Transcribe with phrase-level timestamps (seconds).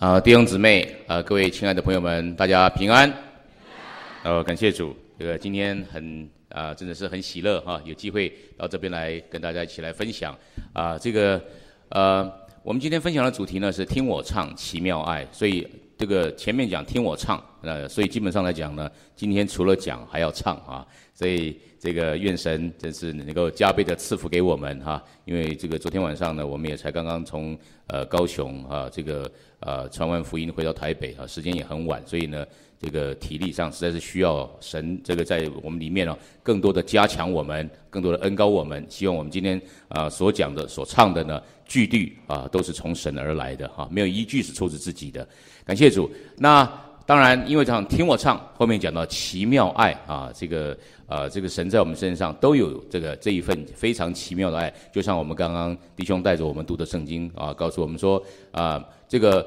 [0.00, 3.12] 啊，弟兄姊妹，啊，各位亲爱的朋友们，大家平安。
[4.24, 10.34] 哦，感谢主，这个今天很啊，真的是很喜乐哈，有机会到这边来跟大家一起来分享
[10.72, 11.38] 啊，这个
[11.90, 12.32] 呃，
[12.62, 15.68] 我们今天分享的主题呢是听我唱奇妙爱，所以
[15.98, 21.58] 这个前面讲听我唱，呃，所以基本上来讲呢，今天除了讲还要唱啊，所以。
[21.82, 32.44] 这个愿神真是能够加倍的赐福给我们哈，因为这个昨天晚上呢，我们也才刚刚从呃高雄啊这个呃传完福音回到台北啊，时间也很晚，所以呢，
[32.78, 38.84] 这个体力上实在是需要神这个在我们里面哦，更多的加强我们，更多的恩高我们。
[38.90, 45.26] 希望我们今天啊所讲的、所唱的呢句律啊都是从神而来的哈，没有一句是出自自己的。
[45.64, 46.10] 感谢主。
[46.36, 46.70] 那
[47.10, 50.78] 当然，因为这样听我唱，后面讲到奇妙爱啊，这个。
[51.08, 59.44] 啊，这个神在我们身上都有这个这一份非常奇妙的爱，就像我们刚刚弟兄带着我们读的圣经啊，告诉我们说啊，这个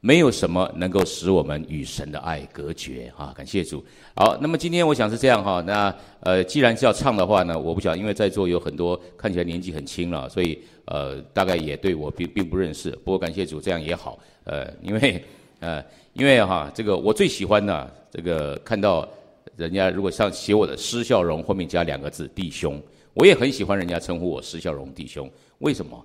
[0.00, 3.84] 没有什么能够使我们与神的爱隔绝啊，感谢主。
[4.14, 12.90] 好，那么今天我想是这样哈，那呃，既然是要唱的话呢，我不晓得，因为在座有很多看起来年纪很轻了，所以呃，大概也对我并并不认识。
[13.04, 15.22] 不过感谢主，这样也好，呃，因为
[15.60, 15.84] 呃，
[16.18, 19.08] 因为哈，这个我最喜欢的这个看到。
[19.56, 22.78] 人家如果像写我的施孝荣后面加两个字弟兄，
[23.14, 25.30] 我也很喜欢人家称呼我施孝荣弟兄。
[25.60, 25.98] 为什么？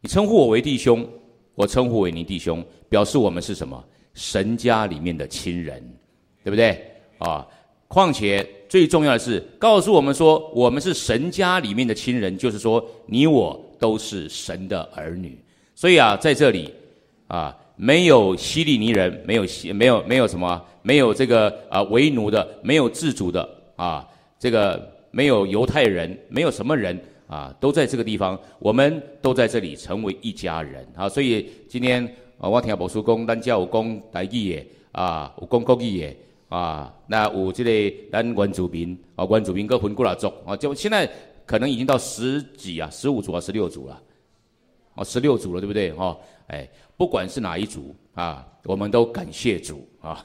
[0.00, 1.06] 你称呼我为弟兄，
[1.54, 3.84] 我称呼为你弟兄，表示我们是什么？
[4.14, 5.78] 神家里面的亲人，
[6.42, 6.82] 对不对？
[7.18, 7.46] 啊，
[7.86, 15.38] 况且最重要的是告诉我们说，我们是神家里面的亲人，就是说你我都是神的儿女。
[15.74, 16.72] 所以啊，在这里
[17.26, 17.54] 啊。
[17.82, 24.06] 没有希利尼人，没有希，没有没有什么，没有这个啊为奴的，没有自主的啊，
[24.38, 31.08] 这个没有犹太人，没有什么人啊，都在这个地方，我们都在这里成为一家人啊。
[31.08, 32.04] 所以今天
[32.36, 36.14] 啊，我听宝叔公，咱叫有公台语的啊，有公国语的
[36.50, 41.10] 啊，那有这个咱原住民啊，原住民各分过来族啊，就现在
[41.46, 43.98] 可能已经到十几啊，十五组啊，十六组了，
[44.96, 45.90] 哦，十六组了，对不对？
[45.92, 46.14] 哈，
[46.48, 46.68] 哎。
[47.00, 50.22] 不管是哪一组啊，我们都感谢主啊，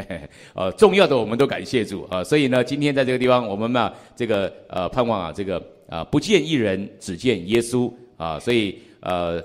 [0.52, 9.42] 呃，重要的我们都感谢主啊，所以呢，今天在这个地方，我们嘛，这个呃，盼望啊，这个啊，不见一人，只见耶稣啊，所以呃，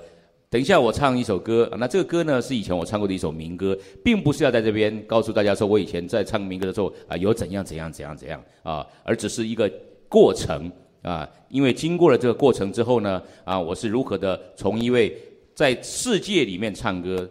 [0.50, 9.72] 等一下我唱一首歌，那这个歌呢是以前我唱过的一首民歌，并不是要在这边告诉大家说我以前在唱民歌的时候啊有怎样怎样怎样怎样啊，而只是一个
[10.10, 10.70] 过程
[11.00, 15.16] 啊，因为经过了这个过程之后呢，啊，我是如何的从一位。
[15.56, 17.28] 在世界里面唱歌，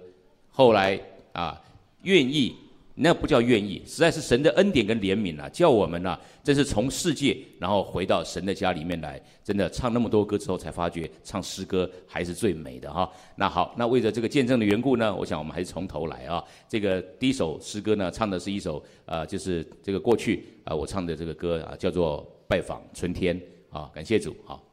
[0.49, 0.99] 后来
[1.31, 1.61] 啊，
[2.01, 2.55] 愿意
[2.95, 13.07] 那不叫愿意，实在是神的恩典跟怜悯啊，叫我们呢，这是从世界然后回到神的家里面来，真的唱那么多歌之后，才发觉唱诗歌还是最美的哈。
[13.35, 16.43] 那好，那为了这个见证的缘故呢，我想我们还是从头来啊。
[16.67, 24.63] 这个第一首诗歌呢，唱的是一首啊，就是这个过去啊，我唱的这个歌啊，叫做《拜访春天》啊，感谢主好。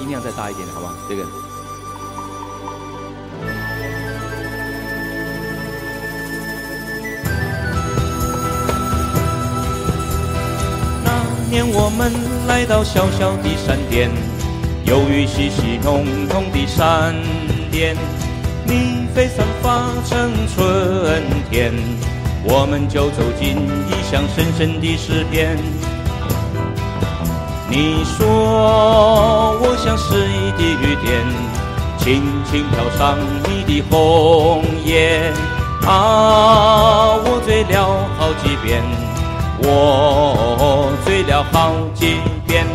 [0.00, 0.94] 音量再大一点，好吧？
[1.08, 1.24] 这个。
[11.04, 11.10] 那
[11.50, 12.12] 年我们
[12.48, 14.10] 来到小小的山巅，
[14.84, 17.14] 由于细细浓浓的山
[17.70, 17.96] 巅，
[18.64, 21.74] 你飞散发成春天，
[22.44, 23.56] 我们就走进
[23.88, 25.58] 一箱深深的诗篇。
[27.70, 31.24] 你说我像诗意的雨点，
[31.98, 35.32] 轻轻飘上你的红颜。
[35.86, 38.82] 啊，我醉了好几遍，
[39.62, 42.66] 我醉了好几遍。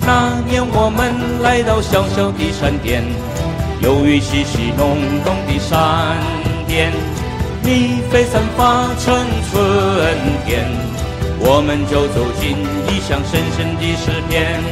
[0.00, 3.02] 那年我们来到小小的山巅，
[3.80, 6.18] 由于细细浓浓的山
[6.66, 6.92] 巅，
[7.62, 9.16] 你飞散发成
[9.50, 9.56] 春
[10.44, 10.97] 天。
[11.40, 12.56] 我们就走进
[12.88, 14.62] 异乡深深的诗篇。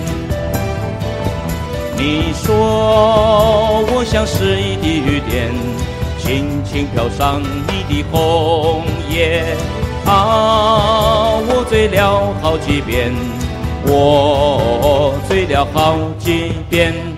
[1.99, 5.51] 你说我像诗意的雨点，
[6.19, 9.57] 轻轻飘上你的红叶。
[10.05, 13.13] 啊，我醉了好几遍，
[13.87, 17.16] 我醉了好几遍。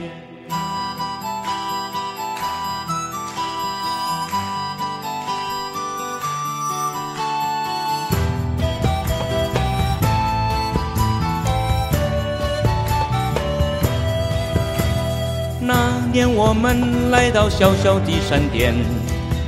[16.18, 18.74] 年我们来到小小的山巅，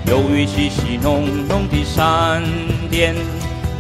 [0.07, 2.45] 由于细细浓浓的山
[2.89, 3.13] 巅，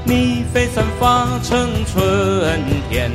[0.02, 3.12] 你飞散发成春天，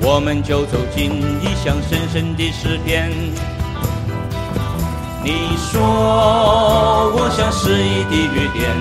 [0.00, 3.12] 我们就走进异乡深深的诗篇。
[5.22, 5.82] 你说
[7.14, 8.72] 我像诗意的雨点，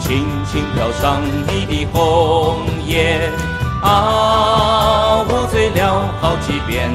[0.00, 2.58] 轻轻飘上你的红
[2.88, 3.30] 叶。
[3.82, 6.90] 啊，我醉了好几遍，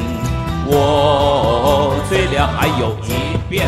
[0.71, 3.67] 我醉了还有一遍。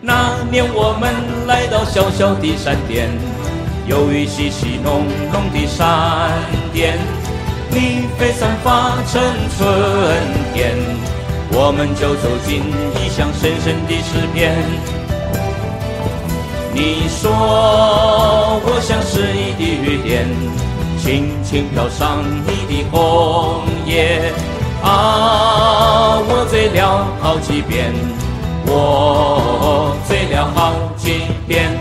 [0.00, 1.14] 那年我们
[1.46, 3.08] 来到小小的山巅，
[3.86, 6.30] 有雨淅淅浓浓的山
[6.72, 6.98] 巅，
[7.70, 9.22] 你飞散发成
[9.56, 9.66] 春
[10.52, 10.76] 天，
[11.52, 12.62] 我们就走进
[12.96, 14.54] 异乡深深的诗篇。
[16.74, 17.30] 你说
[18.64, 20.26] 我像诗意的雨点。
[20.98, 24.32] 轻轻飘上你的红叶，
[24.86, 27.92] 啊，我醉了好几遍，
[28.66, 31.76] 我醉了好几遍。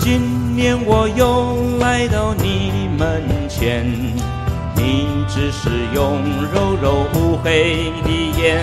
[0.00, 3.86] 今年我又来到你门前，
[4.74, 6.20] 你只是用
[6.52, 8.10] 柔柔乌黑的
[8.42, 8.58] 眼。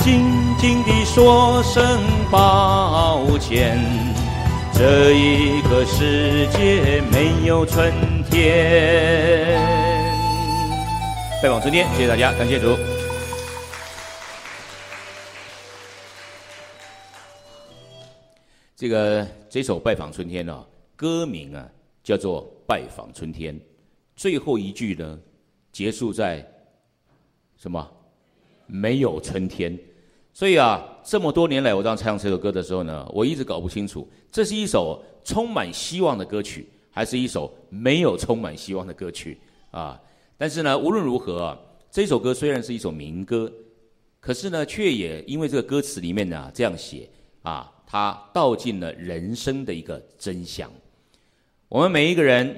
[0.00, 0.24] 静
[0.58, 2.00] 静地说声
[2.30, 3.78] 抱歉，
[4.78, 7.92] 这一个世界没有春
[8.30, 9.58] 天。
[11.42, 12.76] 拜访春天，谢谢大家，感谢主。
[18.76, 20.64] 这个这首《拜访春天》呢，
[20.94, 21.68] 歌名啊
[22.04, 23.52] 叫做《拜访春天》，
[24.14, 25.18] 最后一句呢
[25.72, 26.48] 结束在
[27.56, 27.84] 什么？
[28.66, 29.76] 没有春天。
[30.32, 39.40] 所以啊，这么多年来，我当唱这首歌的时候呢，我一直搞不清楚，这是一首充满希望的歌曲，还是一首没有充满希望的歌曲
[39.70, 39.98] 啊？
[40.36, 41.58] 但是呢，无论如何，
[41.90, 43.50] 这首歌虽然是一首民歌，
[44.20, 47.08] 可是呢，却也因为这个歌词里面呢这样写
[47.40, 50.70] 啊，它道尽了人生的一个真相。
[51.70, 52.54] 我们每一个人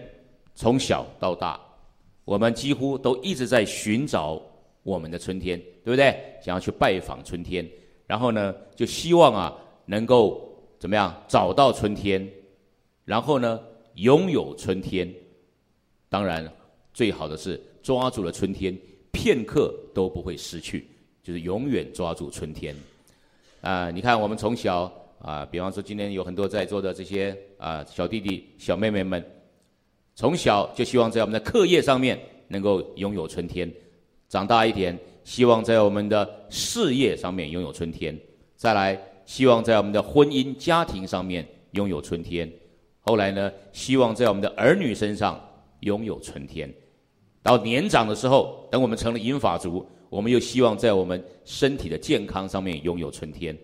[0.56, 1.60] 从小到大，
[2.24, 4.42] 我们几乎都一直在寻找
[4.82, 5.56] 我们的春天。
[5.82, 6.14] 对不对？
[6.44, 7.66] 想要去拜访春天，
[8.10, 12.28] 然后呢，就希望啊，能够怎么样找到春天，
[13.04, 13.60] 然后呢，
[13.94, 15.08] 拥有春天。
[16.08, 16.44] 当然，
[16.92, 18.76] 最好的是抓住了春天，
[19.12, 20.88] 片刻都不会失去，
[21.22, 22.74] 就是永远抓住春天。
[23.60, 24.92] 啊，你看，我们从小
[25.22, 29.24] 啊，比方说今天有很多在座的这些啊小弟弟、小妹妹们，
[30.16, 32.18] 从小就希望在我们的课业上面
[32.48, 33.72] 能够拥有春天，
[34.28, 34.98] 长大一点。
[35.22, 38.18] 希望在我们的事业上面拥有春天，
[38.56, 42.50] 再来希望在我们的婚姻家庭上面拥有春天，
[43.00, 45.40] 后来呢，希望在我们的儿女身上
[45.80, 46.72] 拥有春天，
[47.42, 53.56] 到年长的时候，等我们成了银发族，我们又希望在我们身体的健康上面拥有春天，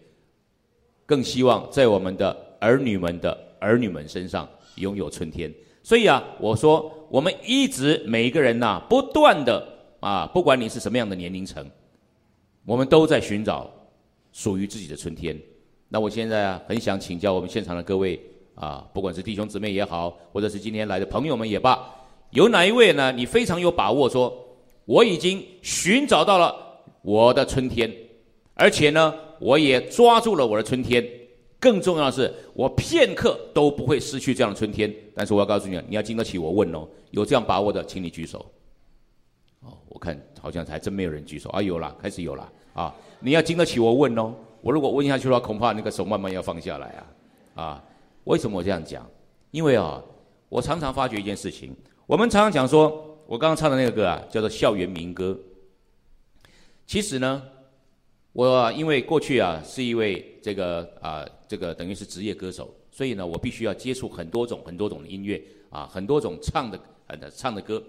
[1.05, 5.53] 更希望在我们的儿女们的儿女们身上拥有春天。
[5.83, 9.76] 所以啊，我说我们一直每一个人呐，不断的。
[10.01, 11.65] 啊，不管你是什么样的年龄层，
[12.65, 13.71] 我们都在寻找
[14.33, 15.39] 属于自己的春天。
[15.89, 18.21] 那我现在啊，很想请教我们现场的各位
[18.55, 21.79] 啊，不管是弟兄姊妹也好，或者是今天来的朋友们也罢，
[22.31, 23.13] 有哪一位呢？
[23.13, 24.37] 你非常有把握说，
[24.85, 26.55] 我已经寻找到了
[27.03, 27.93] 我的春天，
[28.55, 31.07] 而且呢，我也抓住了我的春天。
[31.59, 34.95] 更重要的是，我片刻都不会失去这样的春天。
[35.15, 36.87] 但是我要告诉你，你要经得起我问哦。
[37.13, 38.45] 有这样把握的，请你举手。
[39.97, 42.95] 我看好像还真没有人举手啊，有了，开始有了啊！
[43.19, 47.63] 你要经得起我问哦，我如果问下去的话，恐怕那个手慢慢要放下来啊！
[47.63, 47.85] 啊，
[48.25, 49.09] 为什么我这样讲？
[49.53, 50.03] 因为啊，
[50.51, 51.75] 我常常发觉一件事情，
[52.07, 55.35] 我们常常讲说，我刚刚唱的那个歌啊，叫做校园民歌。
[56.87, 57.43] 其实呢，
[58.35, 67.83] 我因为过去啊是一位这个啊这个等于是职业歌手，所以呢，我必须要接触很多种很多种的音乐啊，很多种唱的呃唱的歌。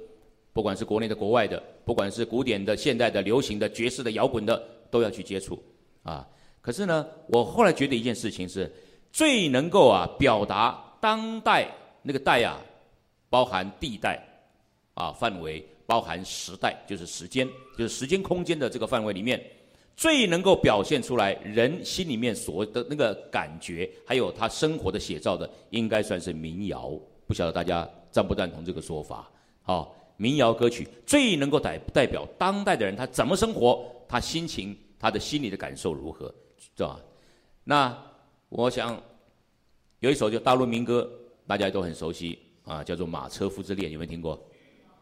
[0.58, 4.60] 不管是国内的、国外的，不管是古典的、现代的、流行的、爵士的、摇滚的，
[4.90, 5.62] 都要去接触，
[6.02, 6.28] 啊！
[6.62, 8.68] 可是呢，我后来觉得一件事情是，
[9.12, 11.70] 最能够啊表达当代
[12.02, 12.60] 那个代啊，
[13.30, 14.20] 包含地带，
[14.96, 17.48] 啊范围包含时代，就是时间，
[17.78, 19.40] 就是时间空间的这个范围里面，
[19.96, 27.00] 最能够表现出来人心里面所的那个感觉，还有他生活的写照的，应该算是民谣。
[27.28, 29.30] 不晓得大家赞不赞同这个说法？
[29.62, 29.94] 好。
[30.18, 37.00] 民谣歌曲最能够代代表当代的人，他怎么生活，他心情，他的心里的感受如何，是吧？
[37.64, 37.96] 那
[38.50, 39.02] 我想
[40.00, 41.10] 有一首叫大陆民歌，
[41.46, 44.40] 大家都很熟悉啊，叫做《马车夫之恋》，有没有听过？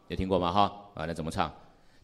[0.08, 0.52] 有听过吗？
[0.52, 1.52] 哈啊，那怎么唱？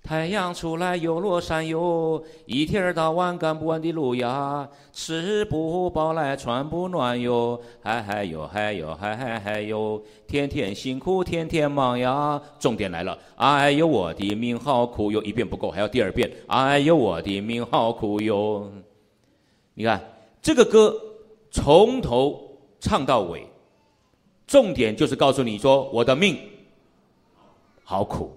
[0.03, 12.43] 太阳出来又落山哟，一天到晚赶不完的路呀，吃不饱来穿不暖哟，嗨嗨哟嗨哟嗨嗨嗨哟，天天辛苦天天忙呀。
[12.59, 18.69] 重点来了，哎呦我的命好苦哟，一遍不够还要第二遍，哎呦我的命好苦哟。
[19.75, 20.03] 你看
[20.43, 20.95] 这个歌
[21.53, 23.47] 从头唱到尾，
[24.49, 26.37] 重点就是告诉你说我的命
[27.85, 28.33] 好苦。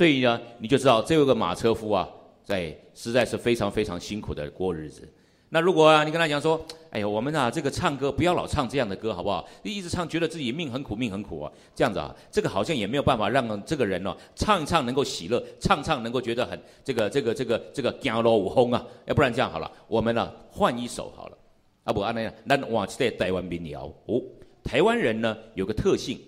[0.00, 2.08] 所以呢，你就知道这有个马车夫啊，
[2.42, 5.06] 在实在是非常非常辛苦的过日子。
[5.50, 6.58] 那如果啊，你跟他讲说，
[6.90, 9.46] 哎呀，我们啊，这个唱歌不要老唱这样的歌，好不好？
[9.62, 18.82] 一直唱，觉得自己命很苦，命很苦啊，这样子啊，这个好像也没有办法让这个人哦唱一唱能够喜乐，唱唱能够觉得很这个这个这个这个江罗舞轰啊。
[19.04, 21.36] 要不然这样好了，我们呢换一首好了。
[21.84, 24.22] 啊不，安那样，那往在台湾民谣哦，
[24.64, 26.18] 台湾人呢有个特性。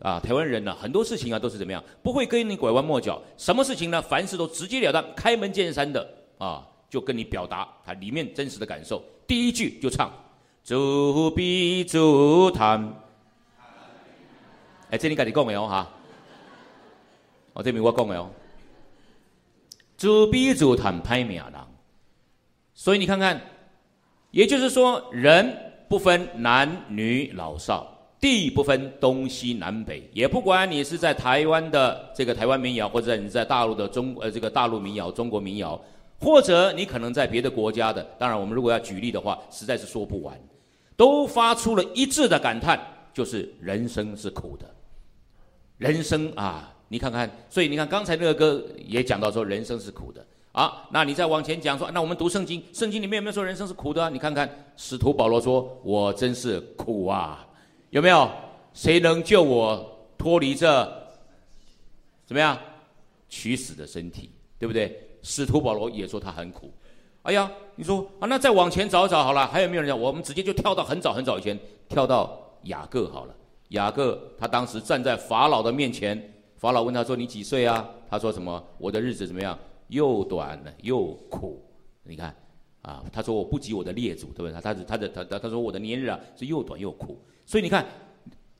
[0.00, 1.82] 啊，台湾人呢，很多事情啊都是怎么样？
[2.02, 4.02] 不会跟你拐弯抹角，什么事情呢？
[4.02, 9.02] 凡事都直截了当、开门见山的啊，就跟你表达他里面真实的感受。
[9.26, 10.12] 第一句就唱
[10.62, 12.92] “足比足谈”，
[14.90, 15.88] 哎，这你赶紧讲的哦哈，
[17.54, 18.28] 哦，这边我讲的哦
[19.96, 21.52] ，“足比足谈拍命人”，
[22.74, 23.40] 所以你看看，
[24.32, 25.56] 也就是说，人
[25.88, 27.93] 不分男女老少。
[28.24, 35.78] 地不分东西南北，也不管你是在台湾的这个台湾民谣，或者你在大陆的中呃这个大陆民谣、中国民谣，
[36.18, 40.34] 或者你可能在别的国家的，当然我们如果要举例的话，实在是说不完，
[40.96, 42.80] 都发出了一致的感叹，
[43.12, 44.64] 就是人生是苦的。
[45.76, 50.88] 人生啊，你看看，所以你看刚才那个歌也讲到说人生是苦的啊。
[50.90, 54.08] 那你再往前讲说，那我们读圣经，圣经里面有没有说人生是苦的？
[54.08, 57.46] 你看看使徒保罗说：“我真是苦啊。”
[57.94, 58.28] 有没有
[58.72, 60.68] 谁能救我脱离这
[62.26, 62.58] 怎么样
[63.28, 64.32] 取死的身体？
[64.58, 65.00] 对不对？
[65.22, 66.74] 使徒保罗也说他很苦。
[67.22, 69.98] 哎呀，你说啊，那再往前找找好了，还有没有人讲？
[69.98, 71.56] 我们直接就跳到很早很早以前，
[71.88, 73.36] 跳到雅各好了。
[73.68, 76.20] 雅各他当时站在法老的面前，
[76.56, 78.60] 法老问他说：“你几岁啊？”他说：“什么？
[78.76, 79.56] 我的日子怎么样？
[79.86, 81.64] 又短又苦。”
[82.02, 82.34] 你看
[82.82, 87.84] 啊，他说：“我不及我的列祖，对不对？”他他他他他他说：“我的年日啊是又短又苦。”所以你看，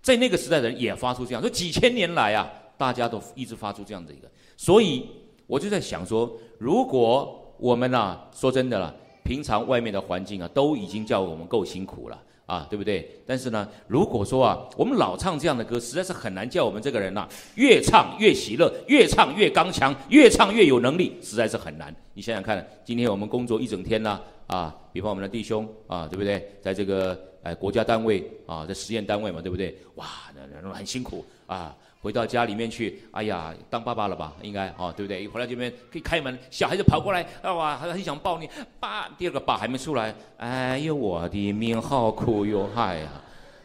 [0.02, 4.30] 在那个时代的人也发出这样，说几千年来啊，大家都一直发出这样的一个。
[4.56, 5.06] 所以
[5.46, 13.08] 我就在想说，如果我们呐，说真的了，平常外面的环境啊，都已经叫我们够辛苦了啊，对不对？
[13.26, 21.94] 但是呢，如果说啊，我们老唱这样的歌，实在是很难叫我们这个人呐，越唱越喜乐，越唱越刚强，越唱越有能力，实在是很难。
[22.14, 26.50] 你想想看，今天我们工作一整天呢，啊，比方我们的弟兄啊，对不对？
[26.60, 27.18] 在这个。
[27.44, 29.76] 哎，国家单位啊，在实验单位嘛，对不对？
[29.96, 31.76] 哇，那那很辛苦啊！
[32.04, 34.36] 回到家里面去，哎呀，当爸爸了吧？
[34.42, 35.24] 应该哦，对不对？
[35.24, 38.46] 一回来这边可以开门，小孩子跑过来，哇，还很想抱你，
[38.78, 39.08] 爸。
[39.16, 43.08] 第二个爸还没出来，哎呦，我的命好苦哟，嗨呀，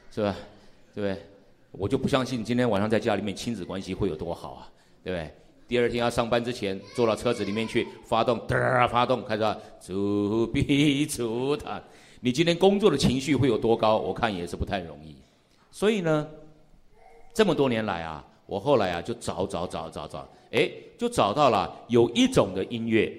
[0.09, 0.33] 是吧？
[0.95, 1.21] 对对？
[1.71, 4.69] 我就不相信今天晚上在家里面亲子关系会有多好啊，
[5.03, 5.29] 对不对？
[5.67, 9.43] 第二天要上班之前，坐到车子里面去，发动，嘚发动，开始
[9.81, 11.83] 出笔出谈。
[12.21, 13.97] 你今天工作的情绪会有多高？
[13.97, 15.15] 我看也是不太容易。
[15.71, 16.27] 所以呢，
[17.39, 23.09] 这么多年来啊，我后来啊就找找找找找，哎，就找到了有一种的音乐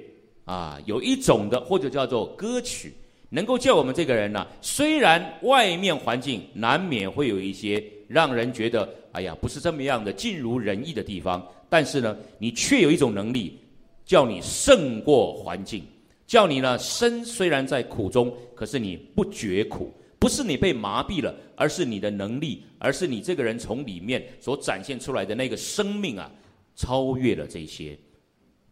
[0.45, 2.93] 啊，有一种的或者叫做歌曲，
[3.31, 13.59] 能够叫我们这个人呢，虽然外面环境难免会有一些让人觉得哎呀不是这么样的尽如人意的地方，但是呢，你却有一种能力，
[14.05, 15.83] 叫你胜过环境。
[16.27, 26.31] 叫你呢，身虽然在苦中，可是你不觉苦，不是你被麻痹了，而是你的能力，而是你这个人从里面所展现出来的那个生命啊，
[26.77, 27.99] 超越了这些，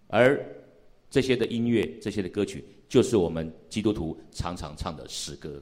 [0.09, 0.47] 而
[1.11, 5.61] 这些的音乐，这些的歌曲，就是我们基督徒常常唱的诗歌。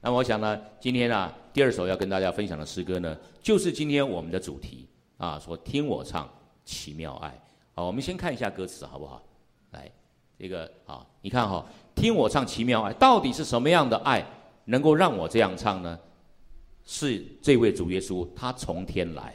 [0.00, 6.26] 那么我想呢，今天啊，第二首要跟大家分享的诗歌呢，就是今天我们的主题啊，说听我唱
[6.64, 7.38] 奇妙爱。
[7.74, 9.22] 好，我们先看一下歌词好不好？
[9.72, 9.92] 来。
[10.38, 11.66] 这个啊，你看哈，
[11.96, 14.24] 听我唱奇妙爱，到底是什么样的爱
[14.68, 15.98] 能够让我这样唱呢？
[16.84, 19.34] 是这位主耶稣，他从天来，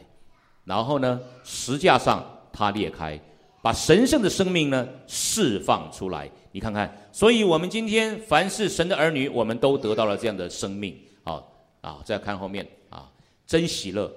[0.63, 3.19] 然后呢，石架上他裂开，
[3.61, 6.29] 把神圣的生命呢释放出来。
[6.51, 10.95] 你看看，所以我们今天凡是神的儿女，我们都得到了这样的生命。
[11.23, 13.09] 好啊，再看后面啊，
[13.45, 14.11] 真喜乐，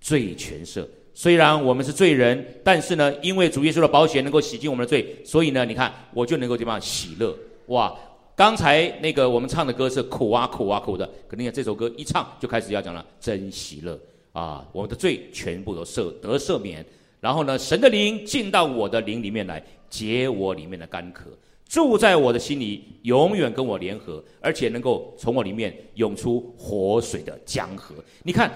[0.00, 0.86] 罪全赦。
[1.14, 7.34] 虽然我们是罪人，但是呢，因为主耶稣的保险能够洗净我们的罪，所以呢，你看我就能够怎么样喜乐
[7.66, 7.94] 哇！
[8.34, 13.98] 刚才那个我们唱的歌是苦啊苦啊苦的，可你看这首歌一唱就开始要讲了真喜乐
[14.32, 14.66] 啊！
[14.72, 16.84] 我们的罪全部都赦得赦免，
[17.20, 21.26] 然后呢，神的灵进到我的灵里面来，解我里面的干渴，
[21.68, 27.94] 住在我的心里，永远跟我联合，而且能够从我里面涌出活水的江河。
[28.22, 28.50] 你看，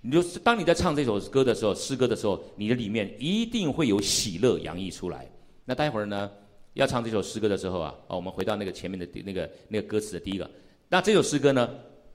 [0.00, 5.30] 你就是当你在唱这首歌的时候，诗歌的时候，你的里面一定会有喜乐洋溢出来。
[5.64, 6.28] 那待会儿呢，
[6.74, 10.48] 要唱这首诗歌的时候啊，哦，我们回到那个前面的那个那个歌词的第一个。
[10.88, 11.68] 那这首诗歌呢，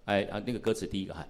[0.06, 1.26] 哎啊，那个歌词第一个哈。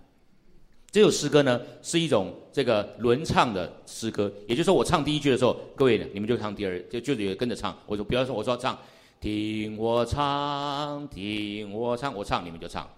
[0.89, 7.77] 这首诗歌呢，是一种这个轮唱的诗歌，也就是说，我唱第一句的时候，各位你们就唱第二，就就也跟着唱。
[7.85, 8.77] 我说，比方说，我说唱，
[9.19, 12.89] 听我唱，听我唱，我唱，你们就唱。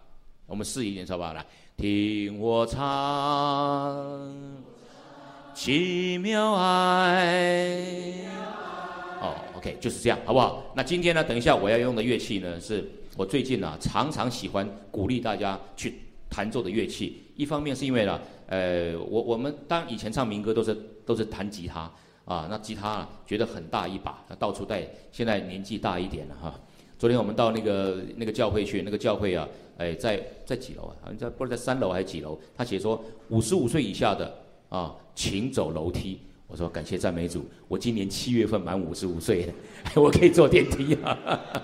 [0.45, 1.33] 我们试一点，好不好？
[1.33, 1.43] 来，
[1.75, 4.63] 听我唱，
[5.55, 8.68] 奇妙爱。
[9.21, 10.63] 哦，OK，就是这样，好不好？
[10.75, 15.95] 那今天呢，等一下我要用的乐器呢，是我最近呢常常喜欢鼓励大家去
[16.29, 17.21] 弹奏的乐器。
[17.35, 21.91] 一方面是因为呢，呃，我我们当以前唱民歌都是都是弹吉他
[22.25, 24.87] 啊，那吉他啊觉得很大一把，到处带。
[25.11, 26.57] 现在年纪大一点了哈。
[26.97, 29.47] 昨天我们到那个那个教会去，那个教会啊，
[29.77, 30.95] 哎，在在几楼啊？
[31.01, 32.37] 好像在不知道在三楼还是几楼？
[32.55, 34.33] 他写说五十五岁以下的
[34.69, 36.19] 啊，请走楼梯。
[36.49, 39.47] 我说感谢赞美主，我今年七月份满五十五岁，
[39.95, 41.17] 我可以坐电梯啊。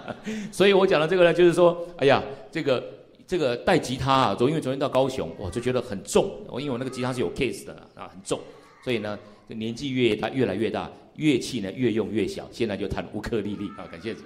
[0.54, 2.82] 所以我讲的这个呢，就是说，哎呀，这个。
[3.28, 6.32] 这个带吉他啊，昨因为昨天到高雄，我就觉得很重。
[6.48, 8.40] 我因为我那个吉他是有 case 的啊，很重，
[8.84, 12.48] 所以呢，年纪越大越来越大，乐器呢越用越小。
[12.52, 14.22] 现在就弹乌克丽丽啊，感谢主。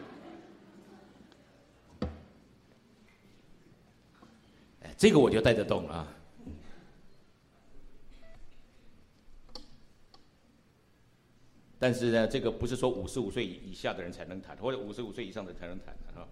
[4.81, 6.05] 哎，这个我就带得动啊。
[11.81, 16.27] 但是呢，这个不是说五十五岁以下的人才能弹，或者五十五岁以上的才能弹啊。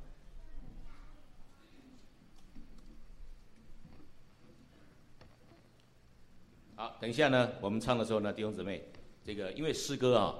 [6.75, 8.83] 好，等一下呢，我们唱的时候呢，弟兄姊妹，
[9.23, 10.35] 这个因为诗歌啊，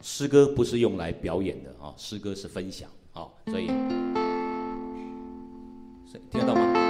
[0.00, 3.66] 诗歌不是用来表演的啊，诗歌是分享啊，所以，
[6.30, 6.89] 听得到吗？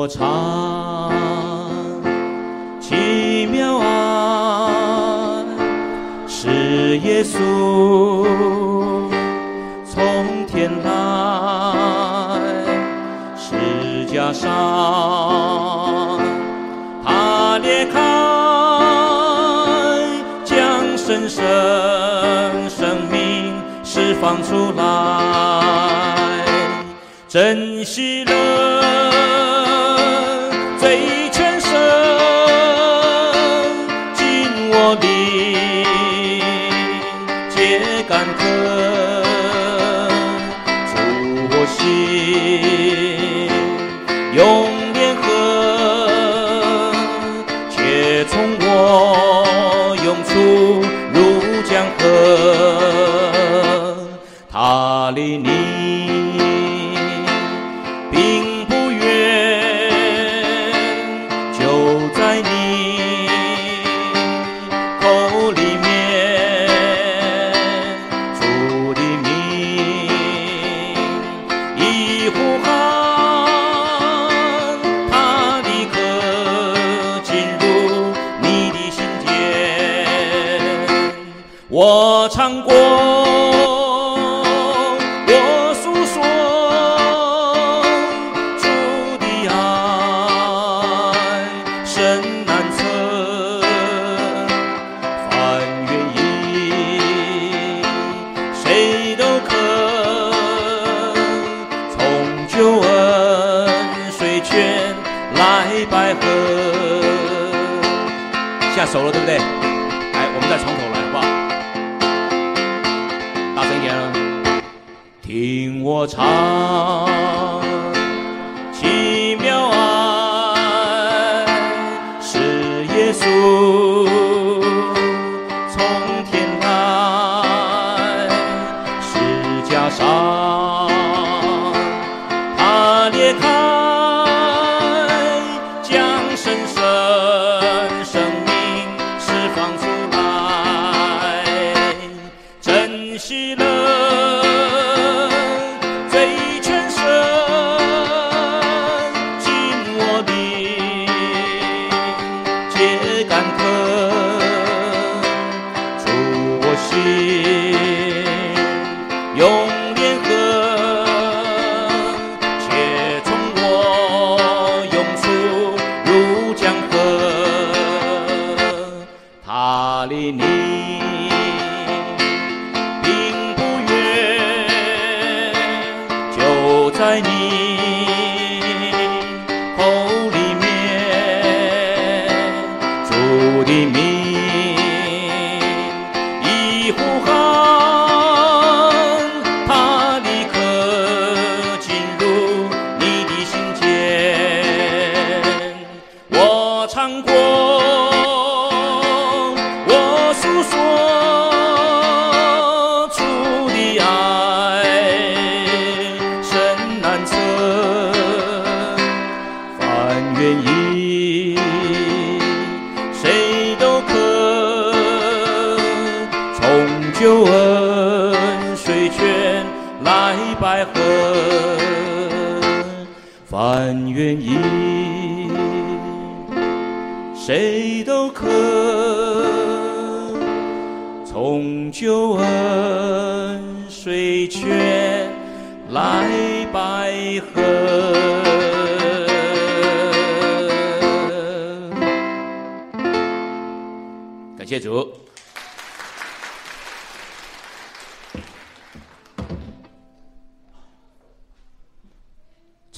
[0.00, 1.10] 我唱，
[2.80, 5.42] 奇妙啊！
[6.28, 8.24] 是耶稣
[9.84, 10.88] 从天来，
[13.36, 14.48] 十架上
[17.04, 17.98] 他裂开，
[20.44, 21.42] 将神圣
[22.70, 26.44] 生命释放出来，
[27.28, 28.77] 珍惜了。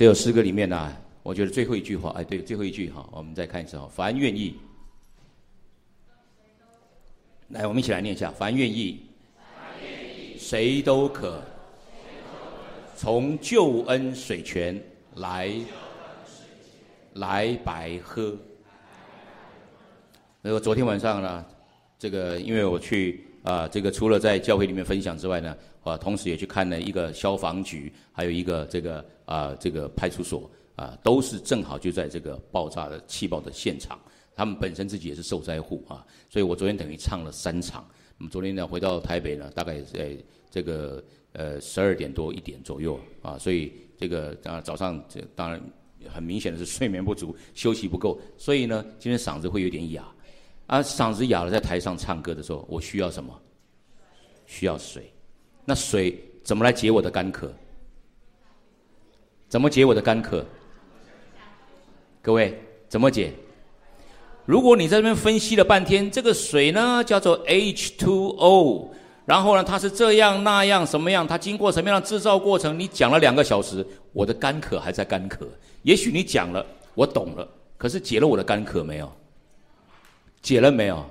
[0.00, 4.56] 这首诗歌里面呢、我觉得最后一句话，哎，对，最后一句哈，我们再看一次哈，凡愿意，
[7.48, 9.02] 来，我们一起来念一下，凡愿意，
[10.38, 11.42] 谁都可，
[12.96, 14.82] 从救恩水泉
[15.16, 15.52] 来，
[17.16, 18.34] 来白喝。
[20.40, 21.44] 那个昨天晚上呢，
[21.98, 33.98] 这个因为我去啊、这个除了在教会里面分享之外呢，啊，同时也去看了一个消防局，还有一个这个啊、这个派出所啊、都是正好就在这个爆炸的气爆的现场，
[34.35, 37.87] 他们本身自己也是受灾户啊，所以我昨天等于唱了三场。
[38.18, 40.16] 那么昨天呢，回到台北呢，大概在
[40.50, 45.61] 这个呃十二点多一点左右啊，所以这个啊早上这当然
[46.09, 50.05] 很明显的是睡眠不足，休息不够，所以呢，今天嗓子会有点哑。
[50.70, 53.37] 啊，嗓子哑了，在台上唱歌的时候，我需要什么？
[54.46, 55.12] 需要水。
[55.64, 57.52] 那水怎么来解我的干渴？
[59.48, 60.46] 怎么解我的干渴？
[62.22, 62.56] 各位
[62.88, 63.33] 怎么解？
[64.44, 68.90] 如果你在这边分析了半天，这个水呢叫做 H2O，
[69.26, 72.78] 然后呢它是这样那样什么样，它经过什么样的制造过程？
[72.78, 75.48] 你讲了两个小时，我的干渴还在干渴。
[75.83, 79.12] 也许你讲了，我懂了，可是解了我的干渴没有？
[80.42, 81.05] 解了没有？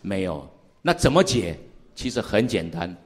[0.00, 0.48] 没有。
[0.82, 1.58] 那怎么解？
[1.94, 2.96] 其实很简单，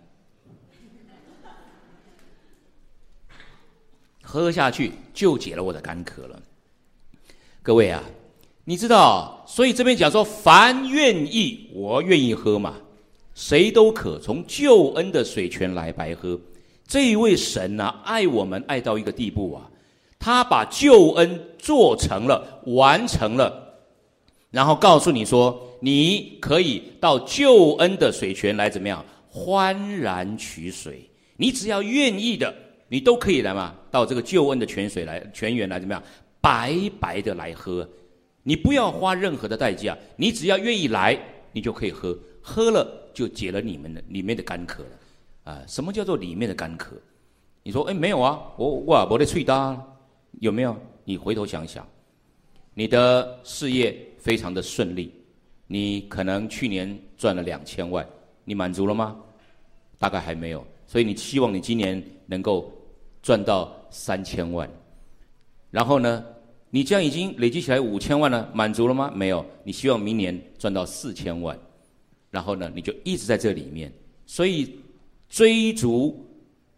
[4.22, 6.40] 喝下去就解了我的干渴了。
[7.62, 8.00] 各位啊，
[8.64, 12.76] 你知道，所以这边讲说，凡愿意，我愿意喝嘛，
[13.34, 16.38] 谁都可从救恩的水泉来白喝。
[16.86, 19.68] 这一位神呢、爱我们爱到一个地步啊，
[20.18, 23.65] 他把救恩做成了，完成了。
[24.50, 31.08] 然后告诉你说，你可以到救恩的水泉来怎么样欢然取水？
[31.36, 32.54] 你只要愿意的，
[32.88, 36.02] 你都可以来嘛，到这个救恩的泉水来泉源来怎么样
[36.40, 37.86] 白白的来喝？
[38.42, 41.18] 你不要花任何的代价，你只要愿意来，
[41.52, 45.52] 你就可以喝，喝了就解了你们的里面的干渴了。
[45.52, 46.96] 啊，什么叫做里面的干渴？
[47.64, 49.76] 你说，哎，没有啊，我哇，我的脆搭
[50.40, 50.76] 有没有？
[51.04, 51.86] 你回头想想，
[52.72, 53.96] 你的事业
[54.26, 55.12] 非常的顺利，
[55.68, 58.04] 你可能去年赚了两千万，
[58.44, 59.16] 你满足了吗？
[60.00, 62.72] 大概还没有，所以你希望你今年能够
[63.22, 64.68] 赚到三千万。
[65.70, 66.24] 然后呢，
[66.70, 69.12] 你这样已经累积起来五千万了，满足了吗？
[69.14, 71.56] 没有，你希望明年赚到四千万。
[72.28, 73.92] 然后呢，你就一直在这里面，
[74.26, 74.76] 所以
[75.28, 76.28] 追逐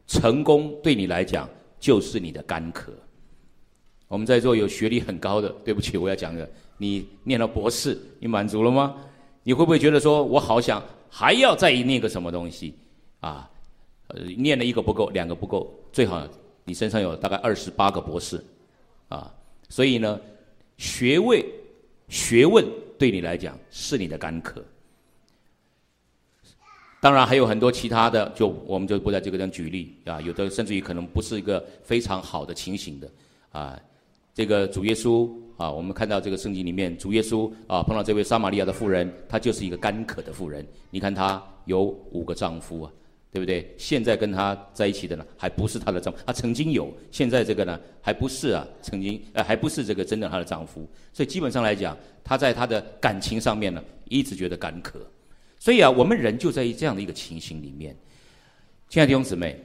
[0.06, 1.48] 成功对你来讲
[1.80, 2.92] 就是你的干渴。
[4.06, 6.46] 我们在座有学历很高的，对不起，我要讲的，
[6.78, 8.96] 你念了博士，你满足了吗？
[9.42, 12.74] 你会不会觉得说，我好想还要再念个什么东西
[13.20, 13.50] 啊？
[14.08, 16.26] 呃，念了一个不够，两个不够，最好
[16.64, 18.42] 你身上有大概二十八个博士
[19.08, 19.30] 啊。
[19.68, 20.18] 所以呢，
[20.76, 21.44] 学位、
[22.08, 22.64] 学问
[22.98, 24.62] 对你来讲是你的干渴。
[27.00, 30.20] 当然还有很多其他的，就我们就不在这个地方举例啊。
[30.20, 33.10] 有的甚至于可能不是一个非常好的情形的
[33.52, 33.78] 啊。
[34.34, 40.66] 这个主耶稣啊，我们看到这个圣经里面，主耶稣啊碰到这位撒玛利亚的妇人，她就是一个干渴的妇人。
[40.88, 42.92] 你看她有五个丈夫啊，
[43.32, 43.74] 对不对？
[43.76, 50.88] 现在跟她在一起的呢，还不是她的丈夫，她曾经有，现在这个呢，还不是啊，曾经呃还不是这个真的她的丈夫。
[51.12, 55.00] 所以基本上来讲，她在她的感情上面呢，一直觉得干渴。
[55.58, 57.96] 所以啊，我们人就在这样的一个情形里面。
[58.88, 59.60] 亲爱的弟兄姊妹，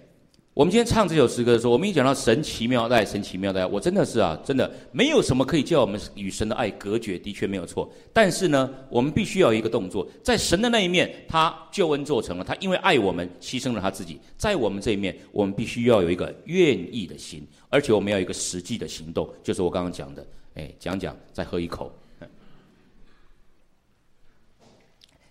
[0.54, 7.92] 我们今天唱这首诗歌的时候，我们一讲到神奇妙的爱，神奇妙的爱，我真的是啊，真的没有什么可以叫我们与神的爱隔绝，的确没有错。
[8.14, 21.92] 但是呢，我们必须要有一个动作，在神的那一面，他救恩做成了，他因为爱我们，牺牲了他自己；在我们这一面，我们必须要有一个愿意的心，而且我们要有一个实际的行动，就是我刚刚讲的，哎，讲讲，再喝一口。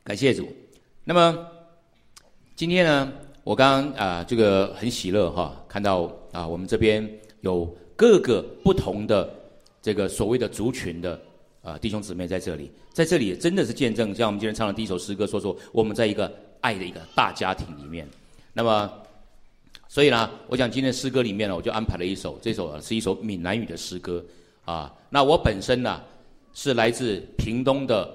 [0.03, 0.49] 感谢主。
[1.05, 1.47] 那么
[2.57, 3.13] 今天呢？
[3.45, 7.09] 我刚刚啊，这个很喜乐哈，看到啊，我们这边
[7.41, 7.65] 有
[7.97, 9.29] 各个不同的
[9.81, 11.21] 这个所谓的族群的
[11.61, 18.07] 啊弟兄姊妹在这里，在这里真的是见证，像我们今天唱的第一首诗歌说说，我们在一个爱的一个大家庭里面。
[18.53, 18.89] 那么，
[19.89, 24.25] 所以呢，我想今天诗歌里面呢，我就安排了一首，这首是一首闽南语的诗歌
[24.65, 24.95] 啊。
[25.11, 26.01] 那我本身呢，
[26.55, 28.09] 是来自屏东的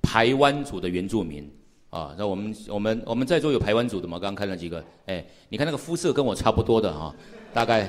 [0.00, 1.46] 排湾族的原住民。
[1.94, 4.18] 啊，那我们我们我们在座有排湾组的嘛？
[4.18, 7.14] 刚刚看了几个，哎，你看那个肤色跟我差不多的哈，
[7.52, 7.82] 大概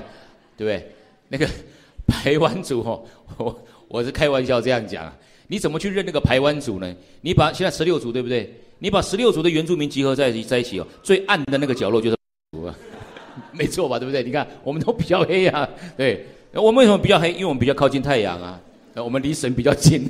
[0.55, 0.91] 对不对？
[1.29, 1.49] 那个
[2.05, 3.03] 排湾组哦，
[3.37, 5.11] 我我是开玩笑这样讲，
[5.47, 6.95] 你怎么去认那个排湾组呢？
[7.21, 8.53] 你把现在十六组对不对？
[8.77, 12.17] 你把十六组的原住民集合在一在一起哦，最暗的那个角落就是
[12.51, 12.75] 组啊，
[13.51, 13.97] 没错吧？
[13.97, 14.21] 对不对？
[14.21, 17.31] 你看我们都比较黑啊，对，我们为什么比较黑？
[17.31, 18.61] 因为我们比较靠近太阳啊。
[18.97, 20.09] 我们离神比较近，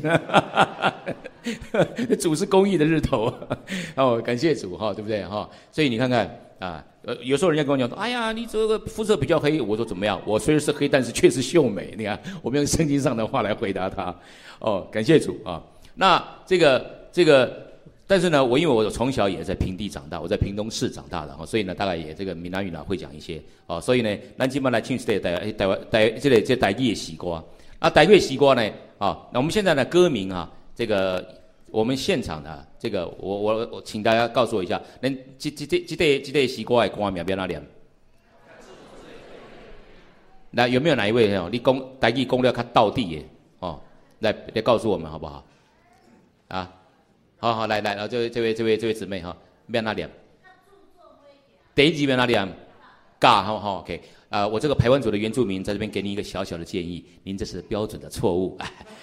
[2.20, 3.34] 主是公益的日头，
[3.96, 5.50] 哦，感谢主哈，对不对哈？
[5.72, 6.26] 所以你看看
[6.60, 10.22] 啊，呃，有时候人家跟我讲说，哎呀，你这个肤色比较黑，我说怎么样？
[10.26, 11.94] 我虽然是黑，但是确实秀美。
[11.98, 14.16] 你看，我们用圣经上的话来回答他，
[14.60, 15.62] 哦，感谢主啊。
[15.94, 17.72] 那这个这个，
[18.08, 27.42] 但是呢，我因为我从小也在平地长大，我在屏东市长大的哈，所以呢，大概也这个闽南语呢会讲一些哦，所以呢，南京嘛来庆祝的台台湾台这里这台语也习惯。
[27.80, 28.62] 啊，台语西瓜呢？
[28.98, 31.26] 啊，那我们现在的歌名啊，这个
[31.72, 37.66] 我们现场的这个，我我我，请大家告诉我一下，能这这这这对这对西瓜的歌名要哪念？
[40.52, 41.50] 那有没有哪一位哦？
[41.52, 43.26] 你讲台语讲了较到底的
[43.60, 43.80] 哦，
[44.20, 45.46] 来来告诉我们好不好？
[46.48, 46.74] 啊，
[47.38, 49.36] 好好来来，然后这位这位这位这位姊妹哈，
[49.68, 50.10] 要哪念？
[51.74, 52.48] 第一句要哪念？
[53.20, 54.02] 嘎，好好，OK。
[54.30, 58.58] 啊，我这个台湾组的原住民在这边给你一个小小的建议，您这是标准的错误，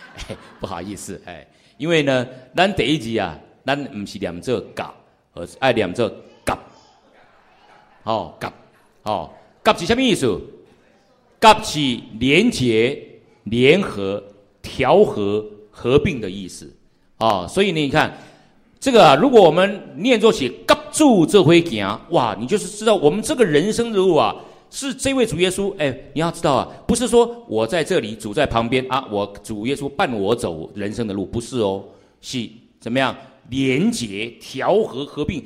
[0.61, 1.47] 不好意思，哎，
[1.79, 4.93] 因为呢，咱第一集啊，咱不是两这嘎，
[5.33, 6.07] 而是爱两这
[6.45, 6.59] 嘎，
[8.03, 8.53] 哦嘎，
[9.05, 9.31] 哦
[9.63, 10.39] 嘎是什么意思？
[11.39, 11.79] 嘎是
[12.19, 13.03] 连结、
[13.45, 14.23] 联合、
[14.61, 16.71] 调和、合并的意思，
[17.17, 18.19] 哦，所以呢你看，
[18.79, 24.37] 这个啊，如果我们念作起嘎住这回行，哇，你就是知道我们这个人生的路啊。
[24.75, 31.85] 是这位主耶稣，哎，你要知道啊，不是说我在这里，主在旁边啊，我主耶稣伴我走人生的路，不是哦，
[32.23, 32.49] 是
[32.81, 33.15] 怎么样
[33.51, 35.45] 连结、调和、合并，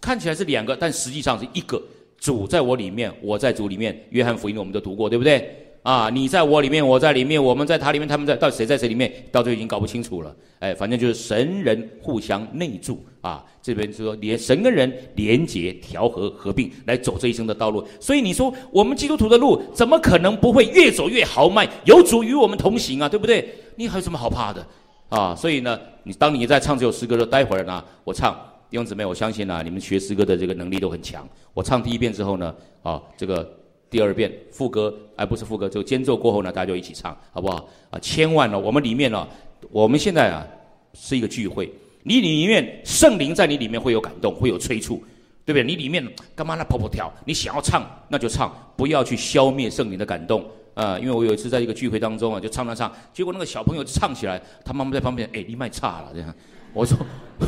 [0.00, 1.82] 看起来是两个，但实际上是一个。
[2.20, 4.06] 主在我里面，我在主里面。
[4.10, 5.67] 约翰福音我们都读过，对不对？
[5.88, 9.10] 啊，你在我里面，我在里面，我们在他里面，他们在，到底谁在谁里面？
[9.32, 10.36] 到最后已经搞不清楚了。
[10.58, 13.42] 哎，反正就是神人互相内助啊。
[13.62, 17.82] 这边就说连神跟人连结、调和、合并来走这一生的道路。
[17.98, 21.66] 所以你说我们基督徒的路怎么可能不会越走越豪迈？
[21.86, 23.48] 有主与我们同行啊，对不对？
[23.76, 24.66] 你还有什么好怕的
[25.08, 25.34] 啊？
[25.34, 28.34] 所以呢，你当你在唱这首诗歌的时候，待会儿呢，我唱
[28.68, 31.26] 弟兄姊妹，我相信呢，你们学诗歌的这个能力都很强。
[31.54, 33.57] 我唱第一遍之后呢，啊，这个。
[33.90, 37.68] 第二遍副歌，而不是副歌，就间奏过后呢，大家就一起唱，好不好？
[37.90, 39.26] 啊，千万呢，我们里面呢，
[39.70, 40.46] 我们现在啊
[40.94, 41.72] 是一个聚会，
[42.02, 45.02] 你里面圣灵在你里面会有感动，会有催促，
[45.44, 45.64] 对不对？
[45.64, 47.12] 你里面干嘛那跑跑跳？
[47.24, 50.98] 你想要唱那就唱，不要去消灭圣灵的感动啊！
[50.98, 56.34] 因为我有一次在一个聚会当中啊，就唱唱唱，结果那个小朋友唱起来，他妈妈在旁边，哎，你卖差了这样。
[56.74, 56.96] 我说，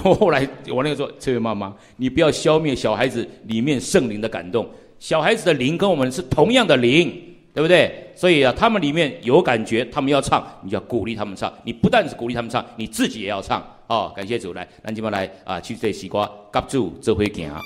[0.02, 4.66] 我 后来我那个说，这位妈妈，你不要消灭小孩子里面圣灵的感动。
[5.00, 7.10] 小孩子的灵跟我们是同样的灵，
[7.52, 8.12] 对不对？
[8.14, 11.52] 所以啊，他们里面有感觉，他们要唱，你就要鼓励他们唱。
[11.64, 13.66] 你不但是鼓励他们唱，你自己也要唱。
[13.88, 17.50] 哦，感谢主，来，咱今晚来啊，去这西瓜，夹住这回行。
[17.50, 17.60] 啊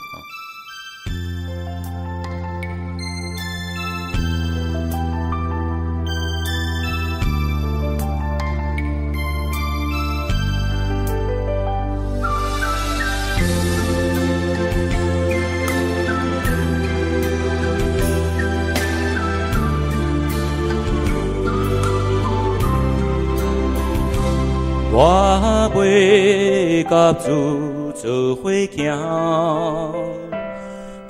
[26.95, 28.97] 甲主做伙行，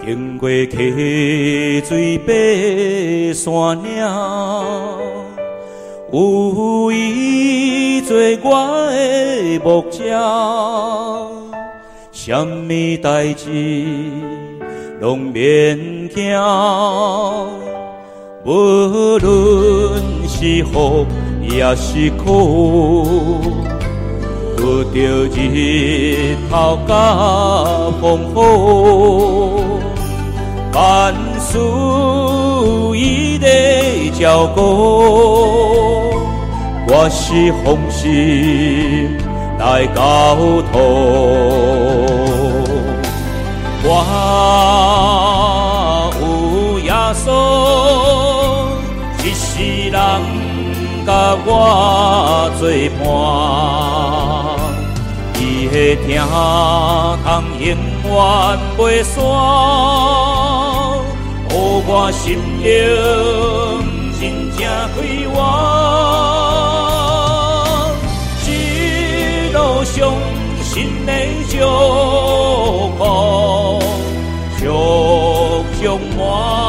[0.03, 2.33] 经过溪水爬
[3.35, 3.77] 山。
[3.85, 4.03] 岭，
[6.11, 11.31] 有伊做我的目照，
[12.13, 13.51] 什么代志
[15.03, 16.35] 拢免惊，
[18.47, 21.05] 无论是福
[21.43, 23.05] 也是苦，
[24.65, 24.99] 拄着
[25.37, 26.91] 日头甲
[28.01, 28.37] 风雨，
[30.73, 31.59] 万事
[32.97, 33.47] 伊在
[34.19, 34.63] 照顾，
[36.89, 39.19] 我是奉心
[39.59, 40.01] 来交
[40.73, 40.81] 托，
[43.85, 43.87] 我
[46.23, 46.23] 有
[46.81, 47.29] 耶稣，
[49.23, 49.95] 一世人
[51.05, 51.13] 甲
[51.45, 52.63] 我作
[53.05, 53.05] 伴，
[55.75, 56.15] 的听
[57.25, 57.27] 通
[57.59, 57.67] 永远
[58.79, 59.19] 袂散，
[61.51, 61.53] 予
[61.89, 62.23] 我心
[62.63, 62.65] 灵
[64.21, 64.23] 真
[64.57, 64.63] 正
[64.95, 64.97] 开
[65.35, 65.37] 怀，
[68.47, 68.49] 一
[69.51, 69.93] 路上
[70.63, 70.73] 心
[71.05, 71.11] 的
[71.51, 71.53] 祝
[72.97, 73.03] 福，
[74.61, 74.63] 祝
[75.73, 75.83] 福
[76.17, 76.64] 满。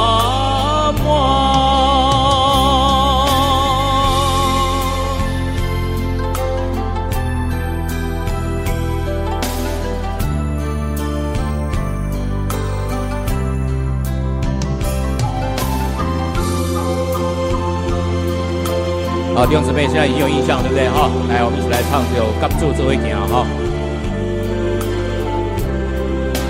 [19.48, 20.90] 弟兄姊妹，现在已经有印象，对不对？
[20.90, 23.46] 哈，来，我们一起来唱这首《跟住这位行》哈，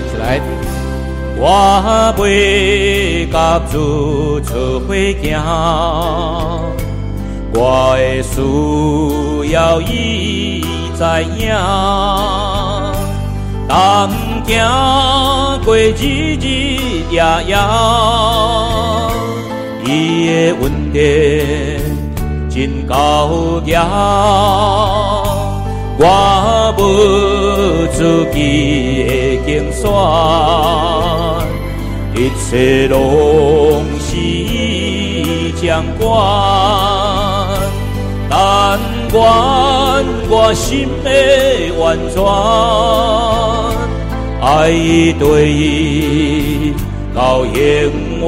[0.02, 0.40] 一起来。
[1.38, 5.38] 我袂甲主做伙行，
[7.52, 10.64] 我的需要伊
[10.96, 11.04] 知
[11.38, 11.52] 影。
[13.68, 14.08] 当
[14.46, 14.48] 行
[15.66, 16.44] 过日日
[17.10, 17.54] 夜夜，
[19.84, 20.32] 伊的
[20.62, 20.96] 恩典
[22.56, 23.86] 真高强。
[25.98, 26.80] 我无
[27.92, 29.10] 自己的
[29.44, 29.84] 竞选，
[32.14, 32.96] 一切拢
[34.00, 36.02] 是伊掌管。
[38.30, 38.80] 但
[39.12, 39.20] 愿
[40.30, 41.10] 我心的
[41.78, 42.16] 完全，
[44.40, 46.72] 爱伊对伊
[47.14, 48.26] 到永远。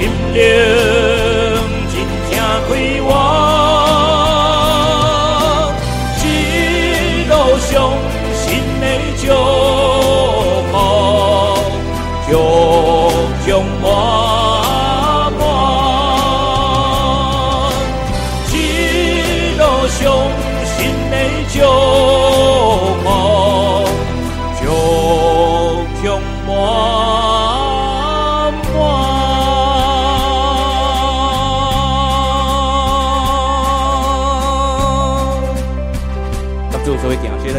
[0.00, 1.19] 予我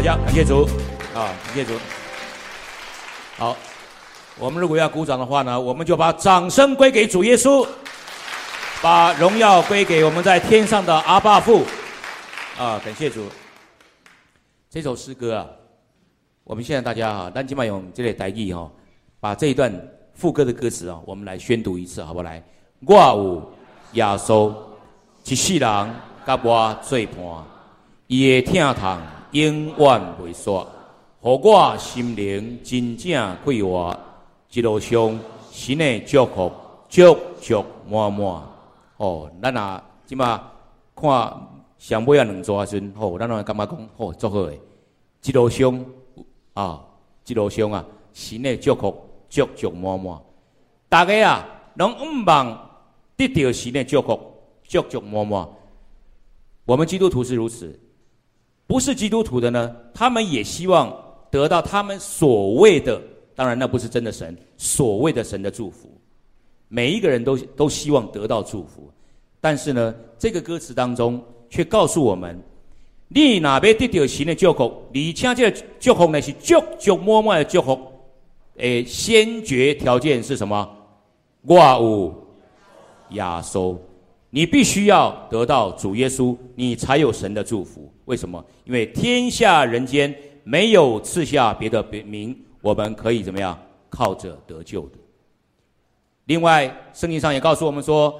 [0.02, 0.64] 家，感谢主
[1.14, 1.74] 啊，感谢主。
[3.38, 3.56] 好，
[4.36, 7.64] 我们如果要鼓掌的话呢，我们就把掌声归给主耶稣，
[8.82, 11.64] 把荣耀归给我们在天上的阿爸父
[12.58, 13.26] 啊，感谢主。
[14.68, 15.46] 这首诗歌啊，
[16.42, 18.68] 我们现在大家啊，咱今晚用这类台语哈，
[19.20, 19.72] 把这一段
[20.14, 22.24] 副歌的歌词啊，我们来宣读一次，好不好？
[22.24, 22.42] 来，
[22.84, 23.52] 我有
[23.92, 24.52] 耶稣，
[25.26, 25.94] 一世人
[26.26, 27.44] 甲我做伴，
[28.08, 28.98] 伊的听筒
[29.32, 29.76] 永远
[30.20, 30.66] 袂煞，
[31.20, 33.98] 互我心灵真正快活，
[34.50, 35.18] 一路上
[35.50, 36.52] 新的祝福
[36.88, 38.42] 足足满满。
[38.98, 40.38] 哦，咱啊，即马
[40.94, 41.10] 看
[41.78, 44.60] 上尾啊两座时阵，吼、咱拢会感觉讲，吼、足好诶。
[45.24, 45.84] 一路上
[46.52, 46.84] 啊，
[47.26, 48.94] 一路上啊，新的祝福
[49.30, 50.18] 足足满满。
[50.90, 52.70] 大家啊，拢毋忘
[53.16, 54.20] 得到新的祝福
[54.64, 55.48] 足足满满。
[56.66, 57.80] 我们基督徒是如此，
[58.72, 60.90] 不是基督徒的呢，他们也希望
[61.30, 62.98] 得到他们所谓的，
[63.34, 65.90] 当然那不是真的神，所谓的神的祝福，
[66.68, 68.90] 每一个人都都希望得到祝福，
[69.42, 72.42] 但是呢，这个歌词当中却告诉我们，
[73.08, 77.78] 你哪边得到神的祝福，你请这个祝福呢是足足默默的祝福，
[78.56, 80.66] 诶，先决条件是什么？
[81.42, 82.26] 我有
[83.10, 83.78] 亚收。
[84.34, 87.92] 你必须要得到主耶稣，你才有神的祝福。
[88.06, 88.42] 为什么？
[88.64, 93.56] 因为天下人间没有赐下别的别名，我们可以怎么样
[93.90, 94.96] 靠着得救的。
[96.24, 98.18] 另外，圣经上也告诉我们说，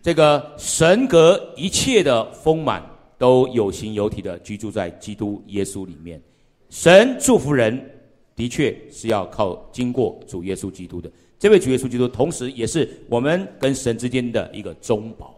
[0.00, 2.80] 这个神格一切的丰满
[3.18, 6.22] 都有形有体的居住在基督耶稣里面。
[6.68, 7.90] 神祝福人
[8.36, 11.10] 的确是要靠经过主耶稣基督的。
[11.40, 15.34] 这位主耶稣基督，同时也是我们跟神之间的一个中保。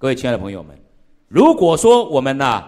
[0.00, 0.74] 各位亲爱的朋友们，
[1.28, 2.64] 如果说我们呐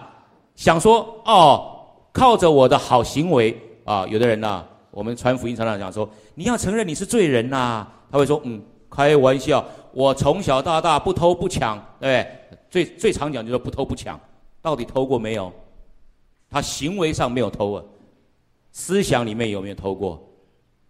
[0.55, 12.23] 想说哦，靠着我的好行为啊，有的人呐，我们传福音常常讲说，你要承认你是罪人呐，他会说嗯，开玩笑，我从小到大不偷不抢，对
[12.69, 14.19] 最最常讲就是不偷不抢，
[14.61, 15.51] 到底偷过没有？
[16.51, 17.83] 他行为上没有偷啊，
[18.71, 20.23] 思想里面有没有偷过？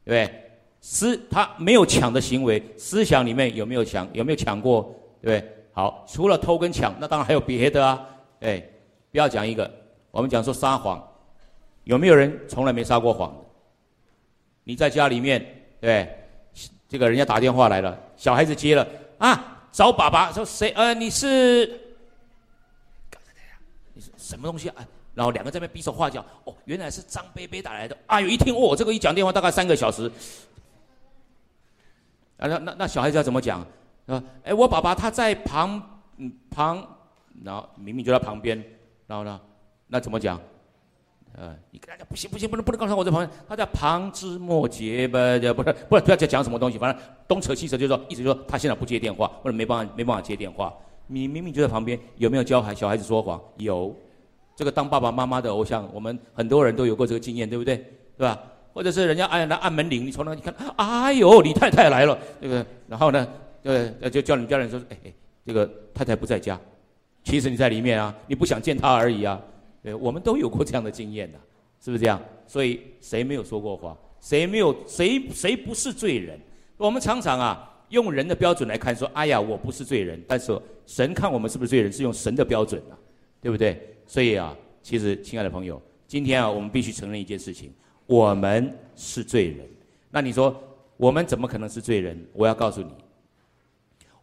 [0.03, 0.39] 对不对？
[0.81, 4.05] 思他没有抢的行为，思想里面有没有抢？
[4.11, 4.93] 有没有抢过？
[5.21, 5.49] 对不对？
[5.73, 8.07] 好，除了偷跟抢，那当然还有别的啊！
[8.41, 8.63] 哎，
[9.11, 9.69] 不要讲一个，
[10.11, 11.03] 我们讲说撒谎，
[11.83, 13.35] 有没有人从来没撒过谎？
[14.63, 15.43] 你在家里面，
[15.81, 16.15] 对，
[16.87, 20.69] 这个人家打电话来了，小孩子接了啊，找爸爸说谁？
[20.75, 21.65] 呃，你是，
[23.93, 24.75] 你是什么东西啊？
[25.15, 27.97] 然后两个在那边比手画脚，哦，原来是张贝贝打来的。
[28.05, 30.11] 哎呦，一听哦，这个一讲电话大概三个小时，
[32.37, 33.65] 啊，那那那小孩子要怎么讲？
[34.05, 35.81] 啊，哎，我爸爸他在旁，
[36.51, 36.85] 旁，
[37.43, 38.61] 然后明明就在旁边，
[39.07, 39.39] 然后呢，
[39.87, 40.39] 那怎么讲？
[41.35, 45.19] 呃，你跟他讲不行不行，不能不能告诉他我在旁边，他在旁枝末节吧，
[45.53, 50.71] 不是不是不要讲讲什么东西，反正东扯西扯，就是说意思就说他现在不接电话，或者没办法没办法接电话。
[51.07, 53.41] 你明明就在旁边，有没有教孩小孩子说谎？
[53.57, 53.95] 有，
[54.55, 57.77] 这个当爸爸妈妈的偶像，我们很多人都有过这个经验，对不对？
[58.15, 58.39] 对吧？
[58.73, 63.27] 或者是人家按那按门铃，你从那你看，哎呦，李太太来了，这个，然后呢？
[63.63, 64.97] 对，就叫你们家人说，哎，
[65.45, 66.59] 这个太太不在家，
[67.23, 69.41] 其实你在里面啊，你不想见她而已啊。
[69.81, 71.39] 对，我们都有过这样的经验的，
[71.79, 72.21] 是不是这样？
[72.45, 73.97] 所以谁没有说过话？
[74.19, 74.75] 谁没有？
[74.87, 76.39] 谁谁不是罪人？
[76.77, 80.21] 我们常常啊，用人的标准来看，说，哎呀，我不是罪人。
[80.27, 82.95] 但是神看我们是不是罪人，是用神的标准啊，
[83.41, 83.95] 对不对？
[84.05, 87.73] 所以啊，其实亲爱的朋友，今天啊，我们必须承认一件事情，
[88.05, 89.67] 我们是罪人。
[90.09, 90.61] 那你说，
[90.95, 92.17] 我们怎么可能是罪人？
[92.33, 92.89] 我要告诉你。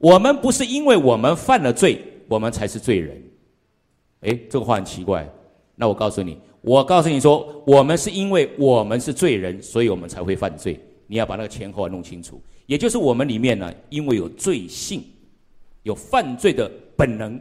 [0.01, 3.23] 我们不是因为我们犯了罪，我们才是罪人。
[4.23, 5.31] 哎，这个话很奇怪。
[5.77, 10.81] 那我告诉你，我告诉你说，我们是因为我们是罪人，所以我们才会犯罪。
[11.07, 12.41] 你要把那个前后啊弄清楚。
[12.65, 15.05] 也就是我们里面呢，因为有罪性，
[15.83, 17.39] 有犯罪的本能，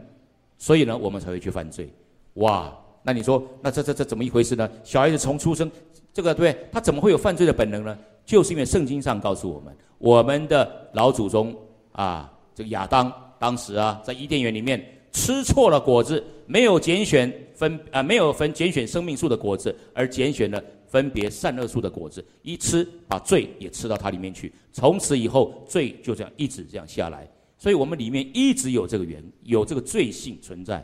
[0.58, 1.90] 所以呢，我们才会去犯罪。
[2.34, 2.70] 哇，
[3.02, 4.68] 那你说，那这这这怎么一回事呢？
[4.84, 5.70] 小孩子从出生，
[6.12, 7.96] 这个对，他怎么会有犯罪的本能呢？
[8.26, 11.56] 就是因为圣经上告诉我们，我们的老祖宗
[11.92, 12.30] 啊。
[12.54, 24.52] 这个亚当当时啊，在伊甸园里面吃错了果子，没有拣选分啊，没有分拣选生命树的果子，而拣选了分别善恶树的果子，一吃把罪也吃到它里面去。
[24.72, 27.28] 从此以后，罪就这样一直这样下来。
[27.58, 30.76] 所以我们里面一直有这个缘，有这个罪性存在，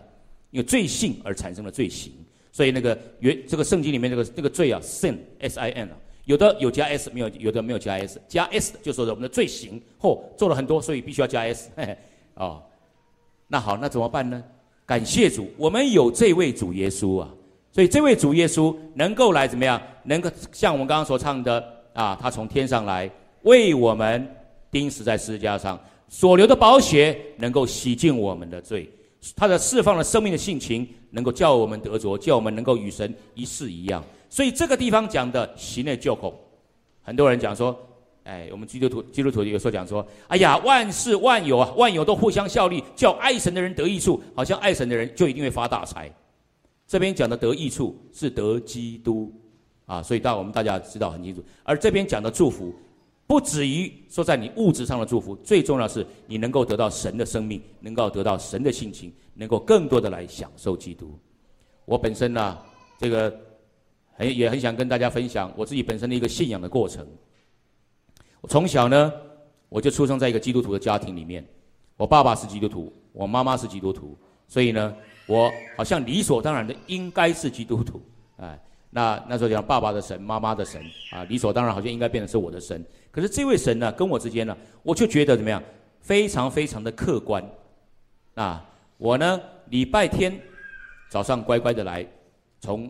[0.50, 2.12] 因为罪性而产生了罪行。
[2.52, 5.96] 所以那个原这个圣经里面这个那个罪啊，sin s i n 啊。
[6.27, 11.97] 有的有加 s，没有有的没有加 s，加 s 就说我们的罪行，嚯，做了很多，所以必须要加 s，嘿嘿
[12.35, 12.62] 哦，
[13.47, 14.43] 那好，那怎么办呢？
[14.85, 17.29] 感谢主，我们有这位主耶稣啊，
[17.72, 19.81] 所以这位主耶稣能够来怎么样？
[20.05, 23.11] 能够像我们刚刚所唱的啊，他从天上来
[23.43, 24.29] 为我们
[24.70, 28.91] 钉死在十字架上，所流的宝血能够洗净我们的罪，
[29.37, 34.05] 他的释放了生命的性情，能够叫我们得着，叫我们能够与神一世一样。
[34.37, 36.39] 所以这个地方讲的行内救口，
[37.01, 37.74] 很多人讲说，
[38.24, 46.14] 哎，我们基督徒基督徒有时候讲说，哎呀，万事万有啊，万有都互相效力，叫爱神的人得益处，好像爱神的人就一定会发大财。
[46.87, 49.32] 这边讲的得益处是得基督
[49.87, 51.43] 啊，所以大我们大家知道很清楚。
[51.62, 52.74] 而这边讲的祝福，
[53.26, 61.18] 不止于说在你物质上的祝福，最重要是你能够得到神的生命，能够得到神的性情，能够更多的来享受基督。
[61.87, 62.59] 我本身呢，
[62.99, 63.34] 这个。
[64.16, 67.06] 很也很想跟大家分享我自己本身的一个信仰的过程。
[68.40, 69.12] 我从小呢，
[69.68, 71.46] 我就出生在一个基督徒的家庭里面，
[71.96, 74.94] 我爸爸是基督徒，我妈妈是基督徒，所以呢，
[75.26, 78.00] 我好像理所当然的应该是基督徒，
[78.36, 78.58] 哎，
[78.90, 80.80] 那那时候讲爸爸的神、妈妈的神
[81.12, 82.84] 啊，理所当然好像应该变成是我的神。
[83.10, 85.62] 可是这位神呢，跟我之间呢，我就觉得怎么样？
[86.00, 87.44] 非常非常的客观。
[88.34, 88.64] 啊，
[88.98, 89.40] 我呢
[89.70, 90.38] 礼拜天
[91.08, 92.06] 早上乖乖的来，
[92.60, 92.88] 从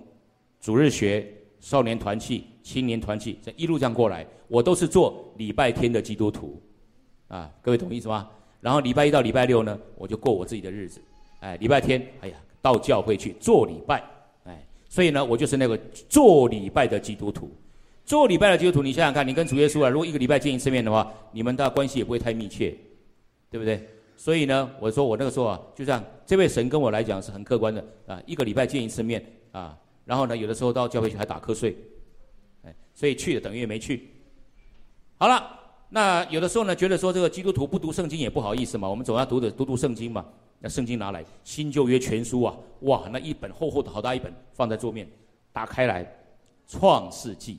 [0.67, 1.25] 主日学、
[1.61, 6.61] 少年团契、青年团契这一路这样过来，我都是做礼拜天的基督徒。
[7.29, 8.29] 啊，各位懂意思吗？
[8.61, 11.01] 然后礼拜一到礼拜六呢，我就过我自己的日子。
[11.39, 14.03] 哎，礼拜天，哎呀，到教会去做礼拜。
[14.43, 17.49] 哎，所以呢，我就是那个做礼拜的基督徒。
[18.05, 22.77] 做礼拜的基督徒，你想想看，你跟主耶稣啊，如果一个礼拜见一次面的话，你们的关系也不会太密切，
[23.53, 23.89] 对不对？
[24.17, 31.77] 所以呢，我说我那个时候啊，就像这位神跟我来讲是很客观的啊，一个礼拜见一次面啊，然后呢，有的时候到教会去还打瞌睡，
[32.63, 34.09] 哎，所以去了等于没去。
[35.19, 35.53] 好了。
[35.89, 40.27] 那有的时候呢，觉得说这个基督徒不读圣经也不好意思嘛，我们总要读的读读圣经嘛。
[40.59, 45.09] 那圣经拿来新旧约全书啊，哇，那一本厚厚的好大一本放在桌面，
[45.53, 46.05] 打开来，
[46.67, 47.59] 创世纪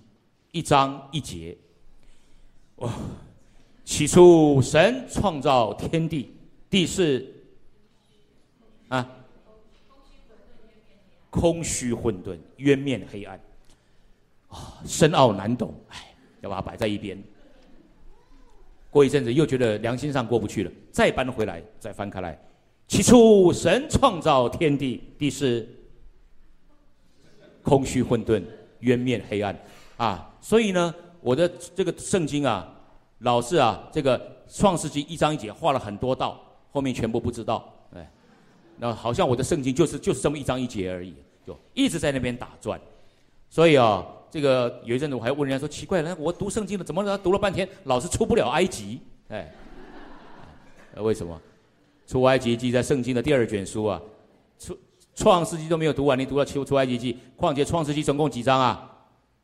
[0.52, 1.58] 一章一节，
[2.76, 2.94] 哇，
[3.86, 6.34] 起初神创造天地，
[6.70, 7.34] 地是
[8.90, 9.10] 啊，
[11.40, 13.40] 空虚混沌，渊面黑暗，
[14.48, 17.22] 啊，深奥难懂，哎，要把它摆在一边。
[18.90, 22.38] 过一阵子又觉得良心上过不去了，再搬回来，再翻开来。
[22.88, 25.68] 起初神创造天地，地是
[27.62, 28.42] 空虚混沌，
[28.80, 29.56] 渊面黑暗，
[29.98, 32.68] 啊，所以呢，我的这个圣经啊，
[33.20, 34.20] 老是啊，这个
[34.50, 38.10] 创世纪一章一节画了很多道，后面全部不知道，哎，
[38.78, 41.14] 那好像我的圣经就是就是这么一章一节而已，
[41.48, 42.78] 就一直在那边打转，
[43.50, 44.06] 所以啊。
[44.30, 49.00] 这个有一阵子我还问人家说奇怪了，我读圣经了，怎么读了半天老是出不了埃及？
[49.30, 49.50] 哎，
[50.98, 51.42] 为什么？
[52.06, 54.02] 出埃及记在圣经的第二卷书啊，
[54.60, 54.78] 出
[55.16, 58.98] 创世纪都没有读完，你读了出出埃及记，况且创世纪总共几章啊？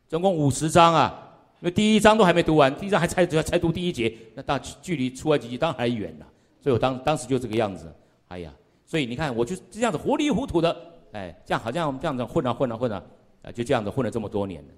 [0.10, 6.28] 总共五十章啊，因为第一章都还没读完，第一章还才才才读第一节，那大距离出埃及记当然还远了。
[6.62, 7.90] 所以我当当时就这个样子，
[8.28, 8.54] 哎呀，
[8.86, 10.76] 所以你看我就这样子糊里糊涂的，
[11.14, 13.04] 哎，这样好像这样子混啊混啊混啊。
[13.44, 14.74] 啊，就这样子混了这么多年了，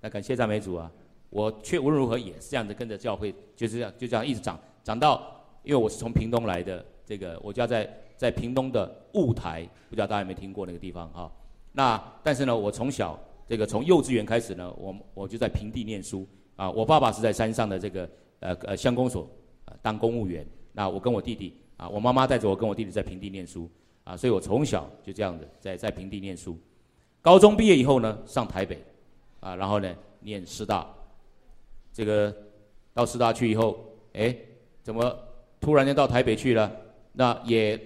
[0.00, 0.88] 那感谢赞美主啊！
[1.28, 5.20] 我却无论如何也是这样子跟着教会，就是这样就这样一直长长到，
[5.64, 11.28] 因为我是从屏东来的，这个我家在在屏东的雾台，不知道大家有没有听过那个地方啊？
[11.72, 13.18] 那但是呢，我从小
[13.48, 16.24] 这个从幼稚园开始呢，我我就在平地念书
[16.54, 16.70] 啊。
[16.70, 18.08] 我爸爸是在山上的这个
[18.38, 19.28] 呃呃乡公所
[19.82, 23.68] 当公务员，那我跟我弟弟啊，我妈妈带着我跟我弟弟在平地念书
[24.06, 26.56] 啊，所以我从小就这样子在在平地念书。
[27.20, 28.80] 高中毕业以后呢，上台北，
[29.40, 30.88] 啊，然后呢，念师大，
[31.92, 32.32] 这个
[32.94, 34.32] 到师大去以后，哎，
[34.84, 35.18] 怎么
[35.60, 36.70] 突然间到台北去了？
[37.14, 37.80] 那也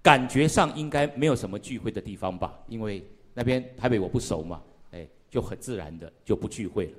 [0.00, 2.56] 感觉上应该没有什么聚会的地方吧？
[2.68, 3.04] 因为
[3.34, 6.92] 那边台北我不熟嘛，哎，就很自然的就不聚会了。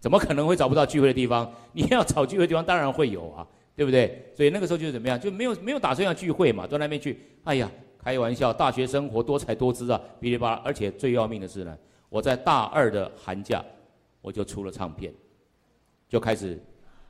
[0.00, 1.48] 怎么可能会找不到聚会的地方？
[1.72, 3.46] 你要找聚会的地方，当然会有啊，
[3.76, 4.28] 对不对？
[4.34, 7.70] 所以那个时候就是怎么样，就没有没有打算要聚会嘛，到那边去，哎呀。
[8.02, 10.62] 开玩笑，大学生活多彩多姿啊，噼里啪啦！
[10.64, 11.78] 而且最要命的是呢，
[12.08, 13.64] 我在大二的寒假，
[14.20, 15.14] 我就出了唱片，
[16.08, 16.60] 就开始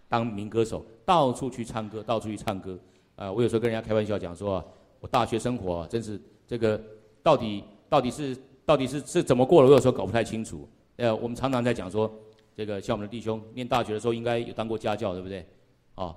[0.06, 2.78] 当民歌手，到处去唱歌，到处去唱歌。
[3.16, 4.64] 啊，我有时候跟人家开玩笑讲说啊，
[5.00, 6.78] 我大学生活真是这个
[7.22, 8.36] 到底到底是
[8.66, 10.68] 到底是是怎么过的，我有时候搞不太清楚。
[10.96, 12.12] 呃，我们常常在讲说，
[12.54, 15.46] 这个像我们的弟兄念大学的时候应该有当过家教，对不对？
[15.94, 16.14] 哦，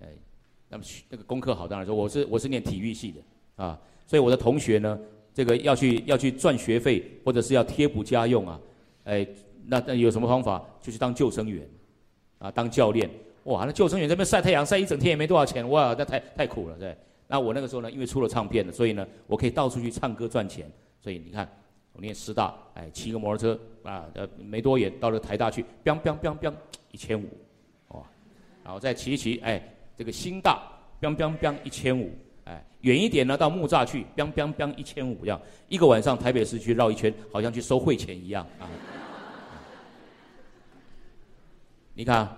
[0.00, 0.06] 哎，
[0.68, 3.20] 那么那个功课好，当然说我是我是念体育系的
[3.64, 3.80] 啊。
[4.06, 4.98] 所以我的同学呢，
[5.32, 8.60] 这个要去要去赚学费，或者是要贴补家用啊，
[9.04, 9.26] 哎，
[9.66, 10.62] 那那有什么方法？
[10.80, 11.66] 就去当救生员，
[12.38, 13.08] 啊，当教练。
[13.44, 16.96] 哇，那救生员这边晒太阳晒一整天也没多少钱，哇，那太太苦了，对。
[17.26, 20.70] 那我那个时候呢，因为出了唱片了，所以呢，我可以到处去唱歌赚钱。
[21.00, 21.48] 所以你看，
[21.92, 26.52] 我念师大，哎，骑个摩托车啊，呃，没多远到了台大去，biang biang biang biang，
[26.92, 27.26] 一千五，
[27.88, 28.02] 哇，
[28.62, 29.60] 然后再骑一骑，哎，
[29.96, 30.62] 这个新大
[31.00, 32.10] ，biang biang biang，一千五。
[32.44, 38.68] 哎远一点呢，到木栅去，biang biang biang，一千五样，一个晚上台北市区绕一圈，好像去收汇钱一样啊。
[41.94, 42.28] 你看，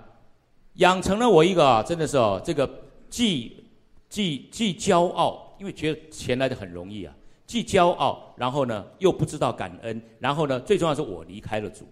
[0.74, 2.68] 养成了我一个真的是哦，这个
[3.08, 3.64] 既
[4.08, 7.14] 既既骄傲，因为觉得钱来的很容易啊，
[7.46, 11.86] 既骄傲，然后呢又不知道感恩，然后呢最重要是我离开了主，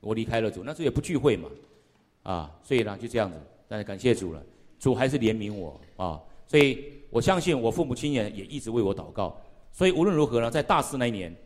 [0.00, 1.48] 我离开了主，那时候也不聚会嘛，
[2.24, 3.38] 啊，所以呢就这样子，
[3.68, 4.42] 但是感谢主了，
[4.78, 6.18] 主还是怜悯我啊，
[6.50, 6.98] 所以。
[7.12, 9.36] 我相信我父母亲也也一直为我祷告，
[9.72, 11.36] 所以无论如何呢，在大四那一年，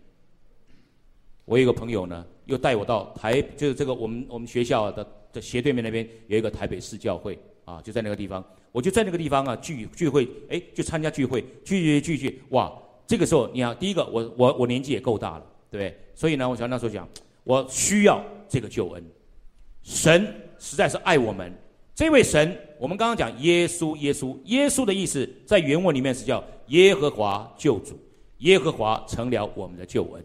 [1.46, 12.70] 我有一个朋友呢，又带我到台，就是这个我们我们学校的的斜对面那边有一个台北市教会啊，就在那个地方，我就在那个地方啊聚聚会，哎，就参加聚会，聚聚聚聚，哇！
[13.06, 15.98] 这个时候你看，第一个我我我年纪也够大了，对对？
[16.14, 17.08] 所以呢，我想那时候讲，
[17.44, 19.02] 我需要这个救恩。
[19.82, 20.26] 神
[20.58, 21.50] 实在是爱我们，
[21.94, 27.96] 这位神，我们刚刚讲耶稣，耶稣，耶稣的意思在原文里面是叫耶和华救主，
[28.38, 30.24] 耶和华成了我们的救恩，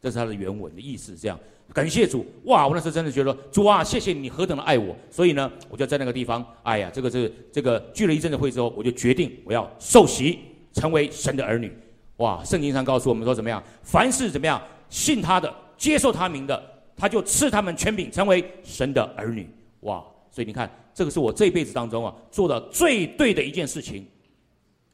[0.00, 1.14] 这是他的原文的意思。
[1.14, 1.38] 这样，
[1.74, 2.66] 感谢主，哇！
[2.66, 4.96] 我那时候真的觉得主啊，谢谢你何等的爱我。
[5.10, 10.38] 所以呢，我就在那个地方，哎呀，这个这个这个聚了一阵子会之后，我就决定我要受洗，
[10.72, 11.70] 成为神的儿女。
[12.16, 12.42] 哇！
[12.44, 13.62] 圣经上告诉我们说怎么样？
[13.82, 16.62] 凡是怎么样信他的、接受他名的。
[16.96, 19.46] 他就赐他们权柄，成为神的儿女。
[19.80, 20.02] 哇！
[20.30, 24.06] 所以你看，这个是我这辈子当中啊做的最对的一件事情。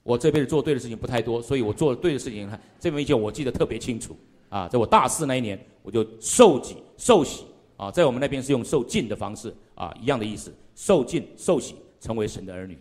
[0.03, 4.17] 我这辈子做对的事情不太多，所以我做的对的事情，看这么一件我记得特别清楚。
[4.49, 7.45] 啊，在我大四那一年，我就受洗受洗
[7.77, 12.79] 啊，在我们那边是用受浸的方式啊，一样的意思，受浸受洗成为神的儿女。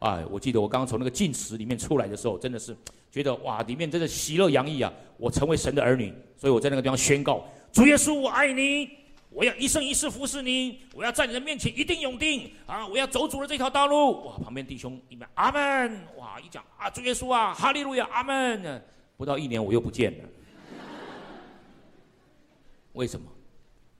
[0.00, 2.76] 啊，我记得我刚刚从那个浸池里面出来的时候，真的是
[3.10, 4.92] 觉得哇，里面真的喜乐洋溢啊！
[5.16, 7.44] 我成为神的儿女，所以我在那个地方宣告。
[7.72, 8.90] 主耶稣，我爱你，
[9.34, 12.86] 我要一生一世服侍你，我要在你的面前一定永定啊！
[12.86, 14.26] 我要走主的这条道路。
[14.26, 18.80] 哇，旁边弟兄一边阿门，哇，一讲啊，主耶稣啊，哈利路亚，阿门。
[19.16, 20.24] 不到一年我又不见了，
[22.94, 23.26] 为什么？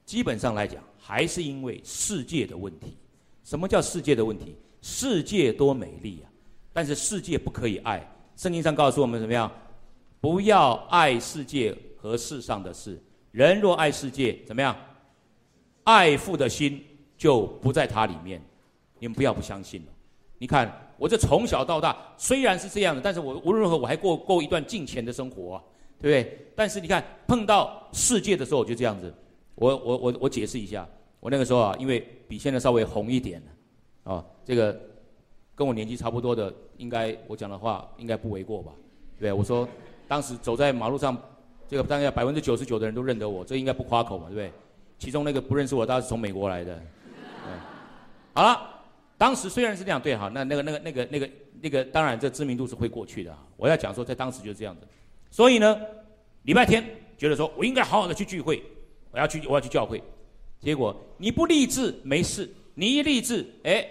[0.05, 2.97] 基本上来讲，还是因为世界的问题。
[3.43, 4.55] 什么叫世界的问题？
[4.83, 6.31] 世界多美丽啊，
[6.73, 8.09] 但是世界不可以爱。
[8.37, 9.51] 圣经上告诉我们怎么样？
[10.21, 13.03] 不要爱世界和世上的事。
[13.33, 14.77] 人若爱世界，怎么样？
[15.85, 16.83] 爱父的心
[17.17, 18.43] 就不在他里面。
[18.99, 19.89] 你们不要不相信了。
[20.39, 25.63] 你看，我这从小到大虽然是这样的，但是我无论如何我还过过一段敬虔的生活，
[26.01, 26.47] 对不对？
[26.57, 29.13] 但是你看，碰到世界的时候我就这样子。
[29.55, 30.89] 我我我我解释一下，
[31.21, 33.43] 我那个时候啊，因为比现在稍微红一点
[34.03, 34.79] 啊，这个
[35.55, 38.73] 跟我年纪差不多的，应该我讲的话应该不为过吧？
[39.19, 39.69] 对，我说
[40.09, 41.17] 当时走在马路上。
[41.67, 44.53] 这个大概百分之九十九的人都认得我，这应该不夸口嘛，对不对？
[44.99, 46.81] 其中那个不认识我，大概是从美国来的。
[48.33, 48.61] 好了，
[49.17, 51.31] 当时虽然是这样，对哈，那那个那个那个那个
[51.61, 53.37] 那个，当然这知名度是会过去的。
[53.57, 54.87] 我要讲说，在当时就是这样子。
[55.31, 55.81] 所以呢，
[56.43, 56.85] 礼拜天
[57.17, 58.63] 觉得说我应该好好的去聚会，
[59.11, 60.03] 我要去我要去教会。
[60.61, 63.87] 结果你不立志没事，你一立志，哎，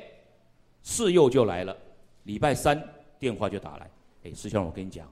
[0.82, 1.76] 事又就来了。
[2.24, 2.82] 礼拜三
[3.20, 3.89] 电话就打来，
[4.24, 5.08] 哎，师兄，我跟你讲，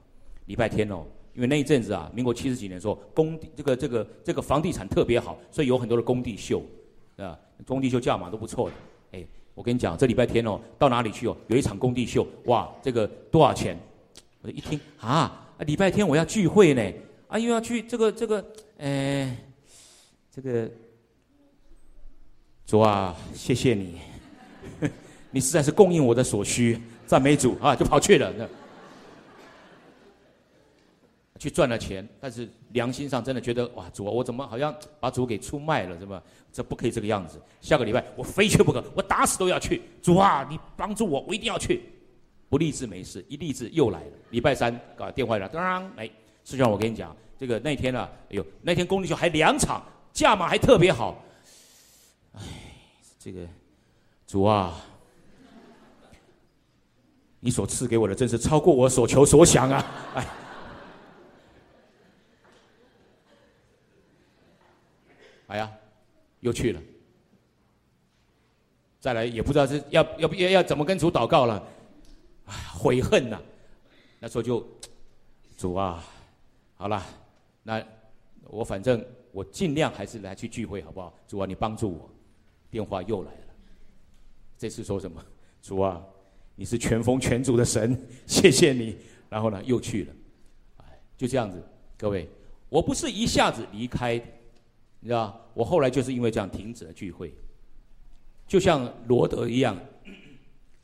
[0.46, 1.06] 礼拜天哦。
[1.34, 6.62] 因为那一阵子啊，民国七十几年的时候，工地这个这个这个房地产特别好，所以有很多的工地秀，
[7.16, 8.74] 啊，工地秀价码都不错的。
[9.12, 11.36] 哎，我跟你讲，这礼拜天哦，到哪里去哦？
[11.48, 13.78] 有一场工地秀，哇，这个多少钱？
[14.42, 16.92] 我一听啊，礼拜天我要聚会呢，
[17.28, 18.44] 啊，又要去这个这个，
[18.78, 19.36] 哎，
[20.30, 20.70] 这个
[22.66, 23.96] 主啊，谢谢你，
[25.30, 28.30] 你实在是供应我的所需，赞美主啊，就跑去了。
[31.42, 36.22] 去赚了钱，但是良心上真的觉得哇，主啊，我怎么好像把主给出卖了，是吧？
[36.52, 37.42] 这不可以这个样子。
[37.60, 39.82] 下个礼拜我非去不可，我打死都要去。
[40.00, 41.82] 主啊，你帮助我，我一定要去。
[42.48, 44.12] 不立志没事，一立志又来了。
[44.30, 46.08] 礼拜三搞电话来了，当当哎，
[46.44, 49.82] 师兄，我跟你讲，这个那天呢，哎呦，那天公立秀还两场，
[50.12, 51.24] 价码还特别好。
[52.34, 52.40] 哎，
[53.18, 53.40] 这个
[54.28, 54.80] 主啊，
[57.40, 59.84] 你所赐给我的真是超过我所求所想啊！
[60.14, 60.24] 哎。
[65.52, 65.70] 哎呀，
[66.40, 66.80] 又去了。
[68.98, 71.62] 再来也不知道是要要不要要怎么跟主祷告了，
[72.72, 73.38] 悔恨呐。
[74.18, 74.66] 那时候就
[75.58, 76.02] 主啊，
[76.74, 77.04] 好了，
[77.62, 77.84] 那
[78.44, 81.12] 我反正我尽量还是来去聚会，好不好？
[81.28, 82.08] 主啊，你帮助我。
[82.70, 83.54] 电话又来了，
[84.56, 85.22] 这次说什么？
[85.60, 86.02] 主啊，
[86.54, 88.96] 你是全峰全主的神， 谢谢你。
[89.28, 90.14] 然后呢，又去了。
[90.78, 91.62] 哎，就这样子，
[91.98, 92.26] 各位，
[92.70, 94.18] 我不是一下子离开。
[95.04, 97.34] 你知道，我后来就是因为这样停止了聚会，
[98.46, 99.76] 就像罗德一样，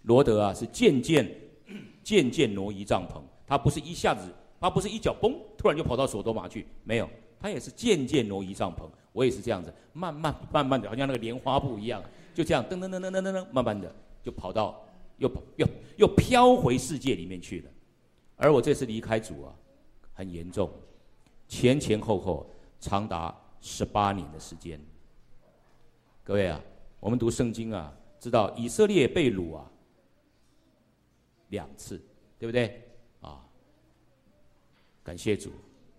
[0.03, 1.25] 罗德啊是渐渐、
[2.03, 4.29] 渐渐挪移帐篷，他不是一下子，
[4.61, 7.09] 他不是一脚嘣，突然就跑到索多玛去，没有，
[7.39, 8.89] 他也是渐渐挪移帐篷。
[9.13, 12.03] 我也是这样子，慢慢、慢慢的，好像那个莲花布一样，
[12.35, 14.85] 就这样噔噔噔噔噔噔噔，慢慢的就跑到
[15.19, 17.71] 又又又飘回世界里面去了。
[18.35, 19.55] 而我这次离开主啊，
[20.13, 20.69] 很严重，
[21.47, 22.45] 前前后后
[22.81, 23.33] 长达。
[23.61, 24.81] 十八年的时间，
[26.23, 26.61] 各位啊，
[27.01, 29.71] 我们读圣经啊，知道以色列被掳啊
[31.49, 32.01] 两次，
[32.39, 32.83] 对不对？
[33.21, 33.45] 啊，
[35.03, 35.51] 感谢主，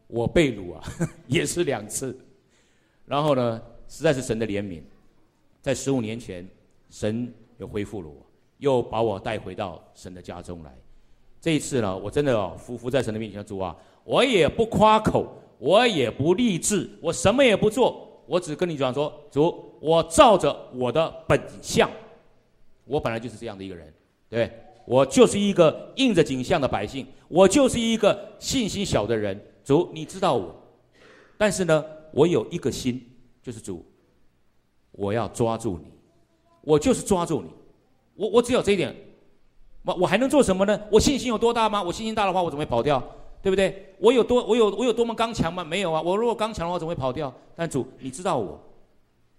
[0.08, 0.84] 我被掳啊
[1.28, 2.18] 也是两次。
[3.06, 4.82] 然后呢，实在是神的怜悯，
[5.62, 6.48] 在十五年前，
[6.90, 8.26] 神又恢复了我，
[8.60, 10.78] 又把我带回到神的家中来。
[11.42, 15.36] 这一次呢，我真的哦，服服在神的面前，主啊，我也不夸口。
[15.60, 21.90] 我也不励志，我什么也不做，我只跟你讲说，主，我照着我的本相，
[22.86, 23.94] 我本来就是这样的一个人，
[24.30, 24.50] 对
[24.86, 29.40] 我就是一个应着景象的百姓，我就是一个信心小的人。
[29.66, 30.56] 主，你知道我，
[31.38, 33.00] 但是呢，我有一个心，
[33.44, 33.86] 就是主，
[34.94, 35.92] 我要抓住你，
[36.62, 37.50] 我就是抓住你，
[38.16, 38.96] 我我只有这一点，
[39.84, 40.82] 我我还能做什么呢？
[40.90, 41.84] 我信心有多大吗？
[41.84, 43.04] 我信心大的话，我怎么会跑掉？
[43.42, 43.94] 对不对？
[44.00, 45.64] 我有多我有我有多么刚强吗？
[45.64, 46.02] 没有啊！
[46.02, 47.34] 我如果刚强的话，怎么会跑掉？
[47.56, 48.60] 但主，你知道我，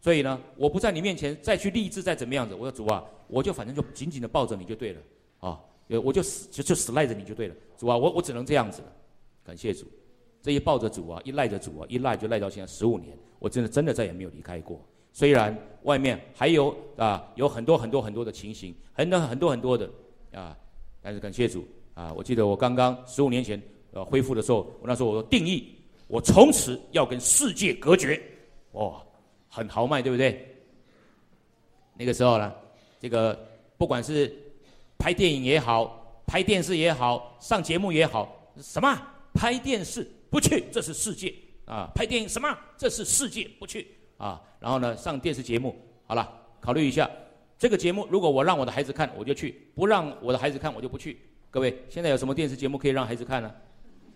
[0.01, 2.55] 所以呢，我不在你面前再去立志再怎么样子。
[2.55, 5.01] 我说主啊，我就反正就紧紧的抱着你就对了
[5.41, 5.61] 啊，
[6.03, 7.55] 我就死就就死赖着你就对了。
[7.77, 8.93] 主啊，我我只能这样子了。
[9.45, 9.87] 感谢主，
[10.43, 14.81] 这一抱着主啊，一赖着主啊，一赖就赖到现在十五年，我真的真的再也没有离开过。
[15.13, 19.91] 虽然外面还有啊有很多很多很多的情形，很多很多很多的
[20.33, 20.57] 啊，
[21.03, 23.61] 但是感谢主啊，我记得我刚刚十五年前。
[23.93, 25.75] 呃，恢复的时候，我那时候我说定义，
[26.07, 28.21] 我从此要跟世界隔绝，
[28.73, 29.03] 哇，
[29.49, 30.47] 很豪迈，对不对？
[31.95, 32.55] 那个时候呢，
[33.01, 33.39] 这个
[33.77, 34.33] 不管是
[34.97, 38.97] 拍电影也好，拍电视也好，上节目也好，什么
[39.35, 41.35] 拍电视不去，这是世界
[41.65, 44.41] 啊；拍电影什么，这是世界不去啊。
[44.61, 45.77] 然后呢，上电视节目，
[46.07, 47.11] 好了，考虑一下，
[47.59, 51.19] 这个节目如果我让我的孩子看，我就去；不让我的孩子看，我就不去。
[51.51, 53.53] 各位，现在有什么电视节目可以让孩子看呢？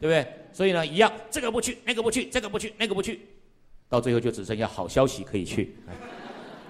[0.05, 0.35] 对不对？
[0.53, 3.21] 所以呢，一样，这个不去，那个不去，这个不去，那个不去，
[3.89, 5.75] 到最后就只剩下好消息可以去。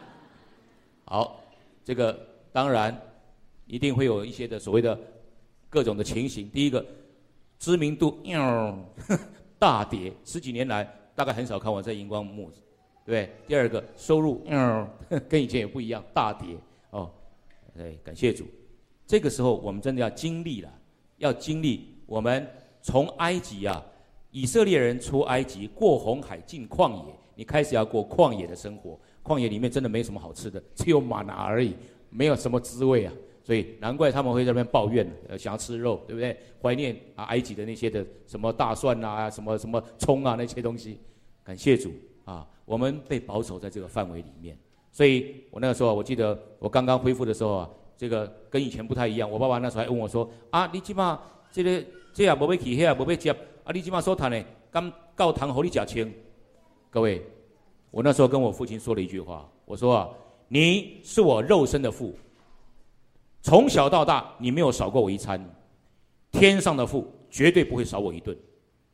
[1.04, 1.42] 好，
[1.82, 2.16] 这个
[2.52, 2.96] 当然
[3.66, 4.96] 一定会有一些的所谓的
[5.68, 6.48] 各种的情形。
[6.48, 6.86] 第一个，
[7.58, 8.22] 知名度
[9.58, 12.48] 大跌，十几年来大概很少看我在荧光幕，
[13.04, 14.46] 对不对第二个，收入
[15.28, 16.56] 跟以前也不一样，大跌
[16.90, 17.10] 哦。
[17.76, 18.46] 对，感谢主。
[19.08, 20.72] 这个时候我们真的要经历了，
[21.16, 22.48] 要经历我们。
[22.84, 23.82] 从埃及啊，
[24.30, 29.00] 以色列人出埃及，过红海进旷野，你开始要过旷野的生活。
[29.22, 31.74] 旷野里面真的没什么好吃的，只有玛拿而已，
[32.10, 33.12] 没有什么滋味啊。
[33.42, 36.38] 所以难怪他们会在那边抱怨，呃，想要吃肉，对不对？
[36.60, 41.00] 怀念啊，埃及的那些的什么大蒜啊，什么什么葱啊那些东西。
[41.42, 41.90] 感谢主
[42.26, 44.58] 啊，我们被保守在这个范围里面。
[44.92, 49.30] 所以我那个时候，我记得我刚刚恢复的时候啊，这个跟以前不太一样。
[49.30, 51.18] 我爸爸那时候还问我说：“啊，你起码
[51.50, 51.82] 这个。”
[52.14, 53.32] 这也无要去，遐也无要接，
[53.64, 53.72] 啊！
[53.74, 56.10] 你即马所谈的，敢教堂和你假清？
[56.88, 57.20] 各位，
[57.90, 60.08] 我那时候跟我父亲说了一句话，我说啊，
[60.46, 62.14] 你是我肉身的父，
[63.42, 65.44] 从小到大你没有少过我一餐，
[66.30, 68.36] 天上的父绝对不会少我一顿，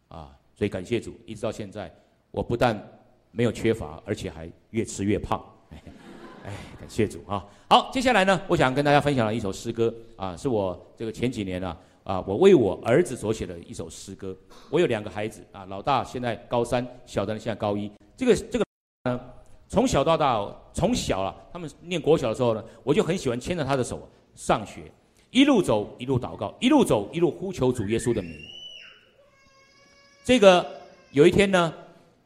[0.09, 0.35] 啊！
[0.57, 1.95] 所以感谢主，一直到现在，
[2.31, 2.83] 我不但
[3.33, 5.83] 没有缺乏，而且还越吃越胖， 哎，
[6.79, 7.47] 感谢主啊！
[7.69, 11.77] 好，接下来呢，我想跟大家分享了一首诗歌，啊，是我这个前几年啊。
[12.05, 14.37] 啊，我为我儿子所写的一首诗歌。
[14.71, 17.91] 我有两个孩子啊，老大现在高三，小的呢现在高一。
[18.17, 18.65] 这个这个
[19.05, 19.21] 呢，
[19.69, 24.91] 从小到大，从小啊，他们念国小的时候呢，我就很喜欢牵着他的手上学，
[25.31, 28.33] 一路走一路祷告，一路走一路呼求主耶稣的名。
[30.25, 30.67] 这个
[31.13, 31.73] 有一天呢，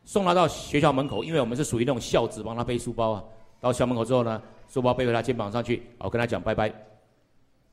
[0.04, 3.24] 送他到学校门口，因为我们是属于那种孝子，帮他背书包啊。
[3.60, 6.72] 到校门口之后呢，书包背回他肩膀上去，我跟他讲拜拜。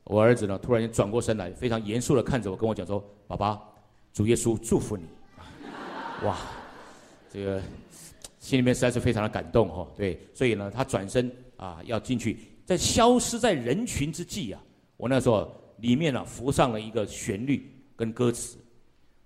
[0.04, 3.60] 我儿子呢，突然间转过身来，非常严肃的看着我，跟我讲说：“爸爸，
[4.12, 5.04] 主耶稣祝福你。”
[6.26, 6.36] 哇，
[7.32, 7.62] 这个
[8.38, 9.86] 心里面实在是非常的感动哈。
[9.96, 14.60] 对，所以呢，他转身啊要进去，在消失在人群之际啊，
[14.96, 18.58] 我那时候里面呢浮上了一个旋律跟歌词，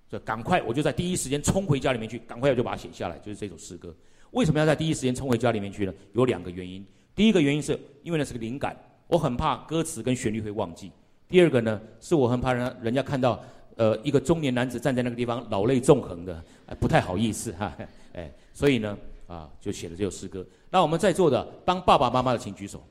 [0.09, 3.95] 所以赶快我就在第一时间冲回家里面去，赶快我就把它写下来，就是这首诗歌。
[4.33, 5.95] 为什么要在第一时间冲回家里面去呢？
[6.13, 6.85] 有两个原因。
[7.15, 8.77] 第一个原因是因为那是个灵感。
[9.09, 10.91] 我很怕歌词跟旋律会忘记。
[11.29, 13.43] 第二个呢，是我很怕人人家看到，
[13.77, 16.45] 呃，一个中年男子站在那个地方，老泪纵横的，
[16.79, 17.73] 不太好意思哈。
[18.15, 18.97] 哎，所以呢，
[19.27, 20.47] 啊，就写了这首诗歌。
[20.71, 22.83] 那我们在座的当爸爸妈妈的，请举手。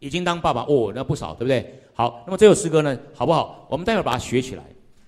[0.00, 1.80] 已经当爸爸哦，那不少，对不对？
[1.92, 3.66] 好，那么这首诗歌呢，好不好？
[3.68, 4.64] 我们待会儿把它学起来，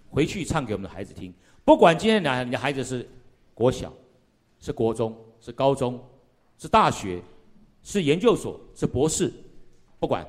[0.09, 1.33] 回去唱给我们的孩子听。
[1.65, 3.09] 不管今天哪，你的孩子是
[3.55, 3.93] 国小，
[4.61, 6.01] 是国中，是高中，
[6.59, 7.23] 是大学，
[7.83, 9.33] 是研究所，是博士。
[10.01, 10.27] 不管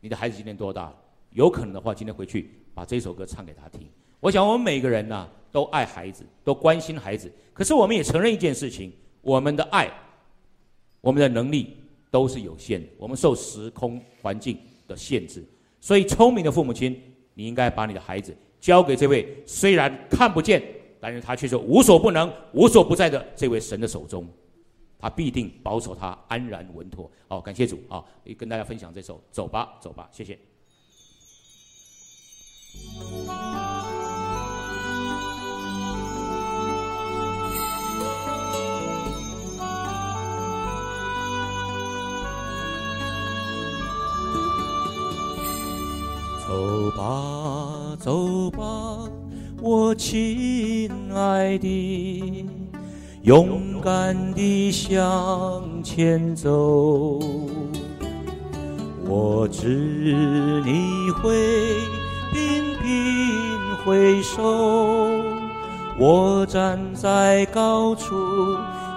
[0.00, 0.92] 你的孩子今年多大，
[1.30, 3.88] 有可能的话，今天回去把这首歌唱给他听。
[4.18, 7.30] 我想我们每个人呢，都爱孩子，都关心孩子。
[7.52, 8.92] 可是我们也承认一件事情：
[9.22, 9.88] 我们的爱，
[11.00, 11.76] 我们的能力
[12.10, 12.88] 都是有限的。
[12.98, 14.58] 我们受时空环境
[14.88, 15.44] 的限制。
[15.80, 17.00] 所以，聪明的父母亲，
[17.34, 20.60] 你应该把你的孩子交给这位虽然看不见，
[20.98, 24.26] 但是他却是无所不能、无所不在的这位神的手中。
[25.04, 27.10] 他必定保守他安然稳妥。
[27.28, 28.02] 哦，感谢主啊！
[28.38, 30.38] 跟大家分享这首《走吧，走吧》，谢谢。
[46.48, 49.06] 走吧，走吧，
[49.60, 52.63] 我亲爱的。
[53.24, 54.92] 勇敢地向
[55.82, 57.18] 前走。
[59.08, 59.66] 我知
[60.62, 61.34] 你会
[62.34, 63.40] 频频
[63.82, 64.42] 回首，
[65.98, 68.14] 我站在高处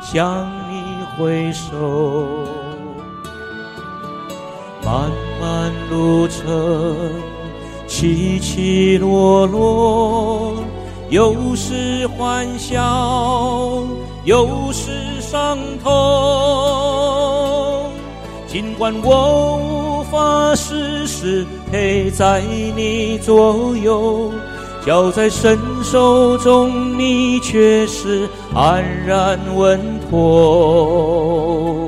[0.01, 0.83] 向你
[1.15, 1.71] 挥手。
[4.83, 5.09] 漫
[5.39, 6.43] 漫路程，
[7.87, 10.53] 起起落落，
[11.09, 12.83] 有时欢笑，
[14.25, 14.91] 有时
[15.21, 15.91] 伤痛。
[18.45, 22.41] 尽管我无法时时陪在
[22.75, 24.31] 你左右，
[24.85, 29.79] 交在伸手中，你却是安然稳
[30.09, 31.87] 妥。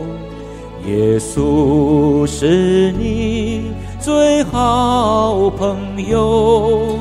[0.88, 6.98] 耶稣是你最好朋友，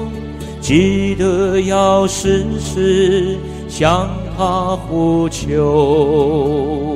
[0.68, 3.38] 记得要时时
[3.68, 4.06] 向
[4.36, 6.94] 他呼求。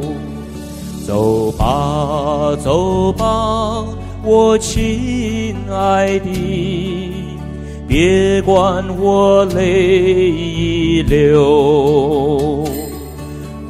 [1.07, 3.83] 走吧，走吧，
[4.23, 6.29] 我亲爱的，
[7.89, 12.63] 别管我泪已流。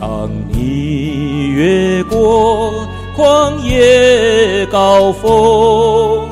[0.01, 2.75] 当你越过
[3.17, 6.27] 旷野高峰，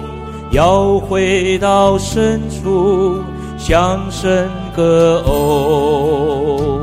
[0.51, 3.23] 要回到深处，
[3.61, 6.81] 向神歌哦。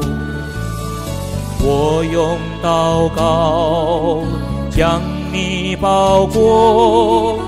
[1.60, 4.22] 我用祷告
[4.70, 5.02] 将
[5.34, 7.40] 你包裹，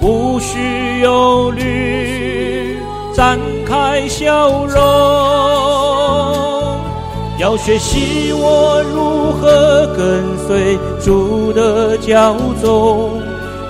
[0.00, 2.80] 无需忧虑，
[3.14, 4.78] 展开笑容。
[7.38, 13.22] 要学习我如何跟随主的教宗，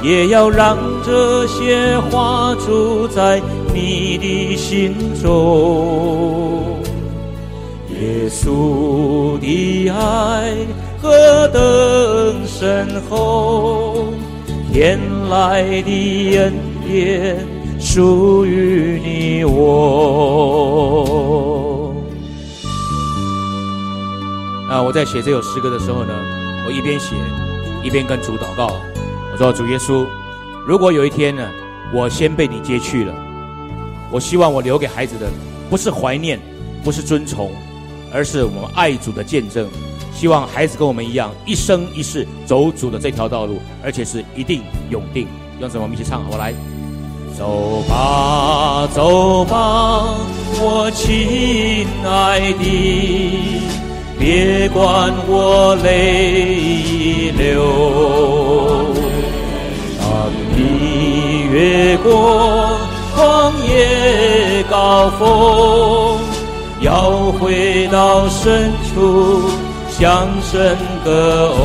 [0.02, 3.42] 也要让这些花住在
[3.78, 6.80] 你的心中。
[7.90, 10.54] 耶稣的爱
[11.00, 14.12] 何等深厚，
[14.72, 14.98] 天
[15.28, 16.52] 来的恩
[16.86, 17.46] 典
[17.80, 19.64] 属于你我。
[24.68, 26.12] 啊，我在写这首诗歌的时候呢，
[26.66, 27.16] 我一边写
[27.82, 28.70] 一边跟主祷告，
[29.32, 30.06] 我说：“主耶稣，
[30.66, 31.48] 如果有一天呢，
[31.94, 33.14] 我先被你接去了，
[34.10, 35.28] 我希望我留给孩子的
[35.70, 36.40] 不是怀念，
[36.82, 37.50] 不是尊崇。”
[38.10, 39.68] 而是我们爱主的见证，
[40.14, 45.28] 希望孩子跟我们一样，一生一世走主的这条道路，而且是一定永定。
[45.60, 45.82] 用什么？
[45.82, 46.54] 我们一起唱，好来。
[47.36, 50.16] 走吧，走吧，
[50.58, 53.60] 我亲爱的，
[54.18, 58.96] 别管我泪流。
[60.00, 62.78] 当你越过
[63.18, 66.20] 旷野高峰。
[66.80, 67.10] 要
[67.40, 69.50] 回到深处，
[69.90, 71.58] 向神歌哦。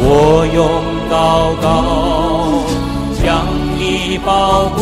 [0.00, 0.08] 我
[0.54, 0.58] 用
[1.10, 1.12] 祷
[1.60, 1.66] 告
[3.22, 3.26] 将
[3.78, 4.30] 你包
[4.78, 4.80] 裹，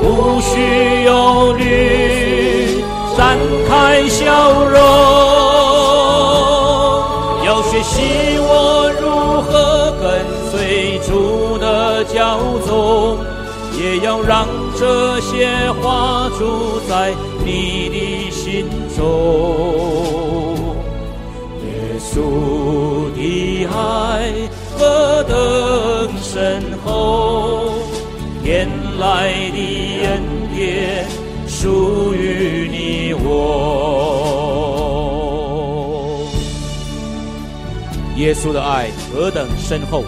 [0.00, 0.04] 无
[0.40, 2.80] 需忧虑，
[3.18, 3.20] 展
[3.68, 3.70] 开
[4.08, 4.24] 笑
[4.64, 4.74] 容。
[7.44, 7.94] 要学习
[8.40, 8.50] 我
[12.16, 13.18] 要走，
[13.78, 14.48] 也要让。
[14.78, 15.48] 这些
[15.80, 19.00] 话住在你的心中，
[21.64, 21.66] 耶
[21.98, 22.14] 稣
[23.14, 23.74] 的爱
[24.76, 25.34] 何等
[26.22, 27.72] 深厚，
[28.44, 29.58] 天来的
[30.04, 30.22] 恩
[30.54, 31.06] 典
[31.48, 33.24] 属于你我。
[38.16, 40.04] 耶稣的爱何等深厚，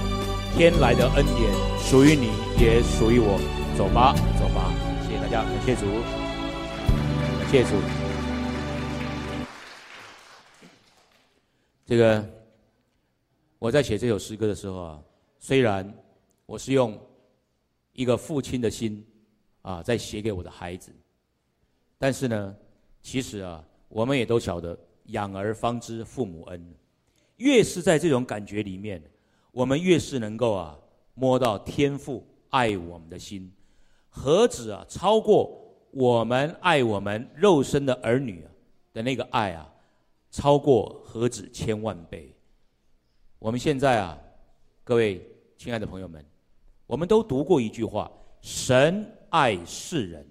[0.58, 1.50] 天来的恩典
[1.88, 2.26] 属于你，
[2.60, 3.40] 也属于我。
[3.74, 4.12] 走吧。
[4.38, 4.70] 走吧，
[5.06, 5.86] 谢谢大家感谢主，
[7.38, 7.70] 感谢主。
[11.86, 12.22] 这个
[13.58, 15.02] 我在写这首诗歌的时候啊，
[15.38, 15.90] 虽然
[16.44, 17.00] 我是用
[17.94, 19.02] 一个父亲的心
[19.62, 20.92] 啊在写给我的孩子，
[21.96, 22.54] 但是呢，
[23.00, 26.74] 其实啊，我们也都晓得养儿方知父母恩。
[27.38, 29.02] 越是在这种感觉里面，
[29.52, 30.76] 我们越是能够啊
[31.18, 33.52] 摸到天父爱我们的心。
[34.08, 35.60] 何止啊，超过
[35.90, 38.44] 我们爱我们肉身的儿女
[38.92, 39.72] 的那个爱啊，
[40.30, 42.34] 超过何止千万倍。
[43.38, 44.18] 我们现在啊，
[44.84, 45.24] 各位
[45.56, 46.24] 亲爱的朋友们，
[46.86, 48.10] 我们都读过一句话：
[48.40, 50.26] 神爱世人。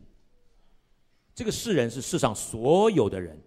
[1.34, 3.40] 这个世人是世上所有的人，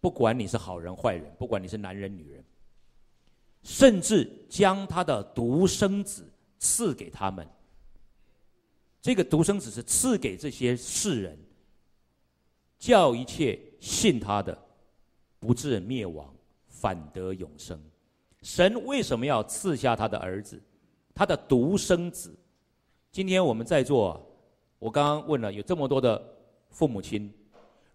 [0.00, 2.44] 不管你是好人坏人，不管你是男人女人，
[3.66, 6.24] 甚至将他的独生子
[6.56, 7.44] 赐给他们。
[9.02, 11.36] 这个独生子是赐给这些世人，
[12.78, 14.56] 叫一切信他的，
[15.40, 16.32] 不至灭亡，
[16.68, 17.76] 反得永生。
[18.40, 20.62] 神为什么要赐下他的儿子，
[21.12, 22.32] 他的独生子？
[23.10, 24.24] 今天我们在座，
[24.78, 26.22] 我刚刚问了，有这么多的
[26.70, 27.32] 父母亲，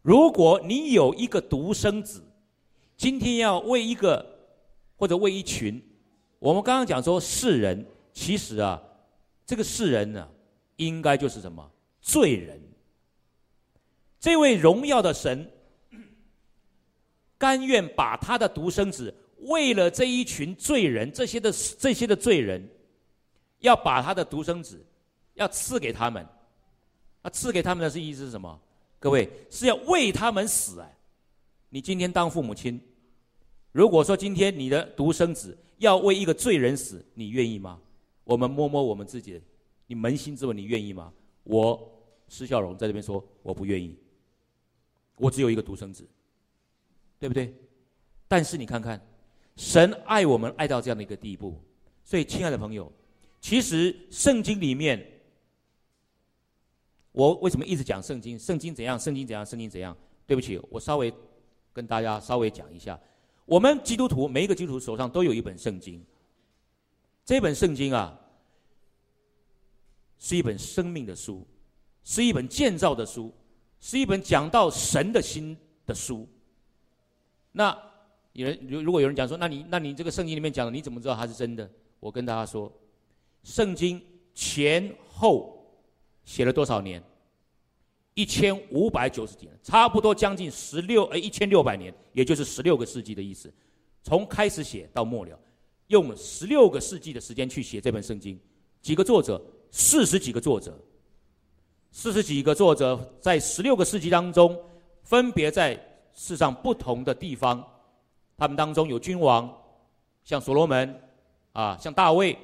[0.02, 2.22] 如果你有一个独生子，
[2.98, 4.31] 今天要为一个
[5.02, 5.82] 或者为一群，
[6.38, 7.84] 我们刚刚讲说世人，
[8.14, 8.80] 其实啊，
[9.48, 10.30] 这个世人呢。
[10.78, 11.72] 应该就是什么
[12.02, 12.60] 罪人？
[14.20, 15.48] 这位荣耀的神，
[17.38, 22.68] 甘愿把他的独生子，为了这一群罪人，这些的这些的罪人，
[23.60, 24.84] 要把他的独生子，
[25.36, 26.26] 要赐给他们。
[27.22, 28.60] 啊赐给他们的是意思是什么？
[28.98, 30.90] 各位是要为他们死啊！
[31.70, 32.82] 你今天当父母亲，
[33.72, 37.80] 如果说今天你的独生子要为一个罪人死，你愿意吗？
[38.24, 39.42] 我们摸摸我们自己。
[39.88, 41.12] 你扪心自问，你愿意吗？
[41.44, 41.92] 我
[42.30, 43.98] 施孝荣在这边说，我不愿意。
[45.18, 46.08] 我只有一个独生子，
[47.20, 47.54] 对不对？
[48.28, 49.00] 但是你看看，
[49.56, 51.62] 神爱我们爱到这样的一个地步，
[52.04, 52.92] 所以亲爱的朋友，
[53.42, 55.06] 其实圣经里面，
[57.12, 58.40] 我为什么一直讲圣经？
[58.40, 59.00] 圣经怎样？
[59.00, 59.46] 圣经怎样？
[59.46, 59.96] 圣经怎样？
[60.26, 61.14] 对不起，我稍微
[61.74, 63.00] 跟大家稍微讲一下，
[63.46, 66.04] 我们基督徒每一个基督徒手上都有一本圣经，
[67.26, 68.18] 这本圣经啊。
[70.24, 71.44] 是一本生命的书，
[72.04, 73.34] 是一本建造的书，
[73.80, 76.30] 是一本讲到神的心的书。
[77.52, 77.76] 那
[78.34, 81.68] 有人如如果有人讲说，那你那你这个圣经里面讲的，你怎么知道它是真的？
[82.00, 82.72] 我跟大家说，
[83.44, 84.00] 圣经
[84.36, 85.76] 前后
[86.24, 87.02] 写了多少年？
[88.22, 93.52] 一千五百九十几年，差不多将近十六呃一千六百年，也就是十六个世纪的意思。
[94.04, 95.40] 从开始写到末了，
[95.88, 98.40] 用十六个世纪的时间去写这本圣经，
[98.80, 99.42] 几个作者？
[99.72, 100.78] 四十几个作者，
[101.92, 104.56] 四十几个作者在十六个世纪当中，
[105.02, 105.80] 分别在
[106.14, 107.66] 世上不同的地方。
[108.38, 109.52] 他们当中有君王，
[110.24, 111.02] 像所罗门，
[111.54, 112.38] 啊，像大卫，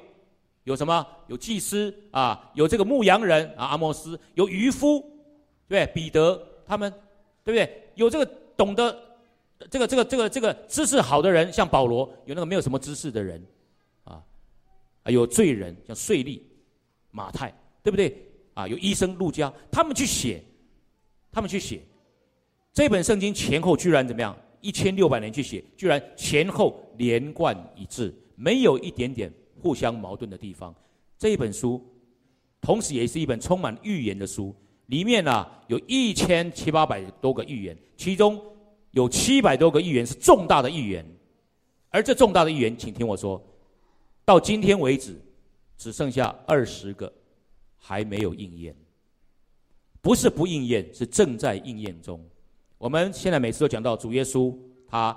[0.64, 1.06] 有什么？
[1.28, 5.04] 有祭司啊，有这个牧羊人啊，阿莫斯，有渔夫，
[5.68, 6.90] 对彼得他们，
[7.44, 7.90] 对不对？
[7.94, 8.98] 有这个懂得
[9.70, 13.44] 这个这个这个这个知识好的人，像保罗；有那个没有什么知识的人，
[14.04, 14.22] 啊，
[15.06, 16.40] 有罪人，像税吏。
[17.10, 17.52] 马太
[17.82, 18.14] 对不对
[18.52, 18.68] 啊？
[18.68, 20.44] 有医生路加，他们去写，
[21.32, 21.80] 他们去写
[22.72, 24.36] 这本圣经前后居然怎么样？
[24.60, 30.72] 一千六百年去写，居然前后连贯一致，没有一点点互相矛盾的地方。
[31.16, 31.82] 这一本书，
[32.60, 34.54] 同时也是一本充满预言的书，
[34.88, 38.38] 里面呢有一千七八百多个预言，其中
[38.90, 41.06] 有七百多个预言是重大的预言，
[41.88, 43.42] 而这重大的预言，请听我说，
[44.24, 45.18] 到今天为止。
[45.80, 47.12] 只剩下二十个
[47.76, 48.74] 还没有应验，
[50.00, 52.20] 不是不应验，是正在应验中。
[52.78, 54.52] 我们现在每次都讲到主耶稣，
[54.88, 55.16] 他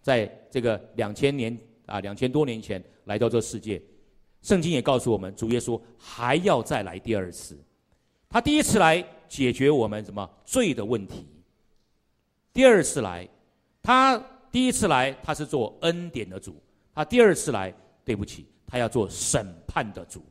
[0.00, 3.82] 在这个两千年啊两千多年前来到这世界，
[4.40, 7.62] 圣经也告诉我们，主耶稣还要再来第二次。
[8.32, 11.26] 他第一次来解决我们什么罪的问题，
[12.52, 13.28] 第二次来，
[13.82, 14.20] 他
[14.50, 16.56] 第一次来他是做恩典的主，
[16.94, 17.72] 他第二次来，
[18.04, 18.46] 对不起。
[18.64, 20.24] 他要做审判的主，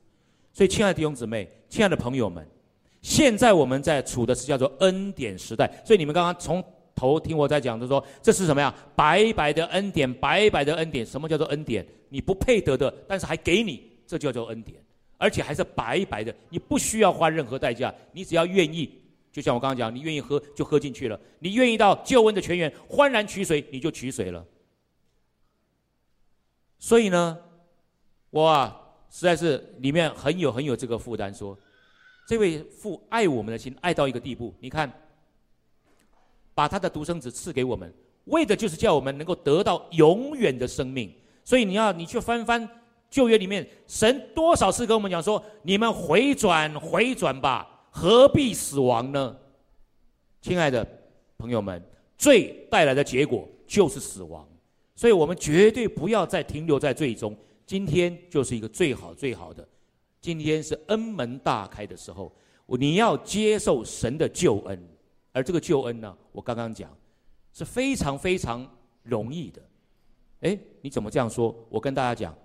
[0.51, 2.43] 所以亲爱的弟兄姊妹、亲爱的朋友们，
[2.99, 5.71] 现在我们在处的是叫做恩典时代。
[5.85, 6.63] 所以你们刚刚从
[6.95, 8.73] 头听我在讲，就说这是什么呀？
[8.95, 11.05] 白白的恩典，白白的恩典。
[11.05, 11.85] 什么叫做恩典？
[12.09, 14.83] 你不配得的，但是还给你，这叫做恩典，
[15.21, 18.99] 而且还是白白的，你不需要花任何代价，你只要愿意。
[19.31, 24.43] 就像我刚刚讲，你愿意喝就喝进去了，你愿意到救恩的泉源欢然取水，你就取水了。
[26.79, 27.37] 所以呢？
[28.31, 31.55] 我啊，实在是里面很有很有这个负担，说
[32.27, 34.91] 这位父爱我们的心爱到一个地步，你看，
[36.55, 37.93] 把他的独生子赐给我们，
[38.25, 41.13] 为的就是叫我们能够得到永远的生命。
[41.43, 42.67] 所以你要你去翻翻
[43.11, 49.37] 旧约里面，神多少次跟我们讲说：你们回转回转吧，何必死亡呢？
[50.41, 50.87] 亲爱的
[51.37, 51.83] 朋友们，
[52.17, 54.47] 罪带来的结果就是死亡，
[54.95, 57.35] 所以我们绝对不要再停留在最终。
[57.67, 59.67] 今天就是一个最好最好的，
[60.21, 62.33] 今天是恩门大开的时候，
[62.79, 64.81] 你要接受神的救恩，
[65.33, 66.89] 而这个救恩呢，我刚刚讲
[67.51, 68.65] 是非常非常
[69.03, 69.61] 容易的。
[70.41, 71.53] 哎，你怎么这样说？
[71.69, 72.35] 我跟大家讲，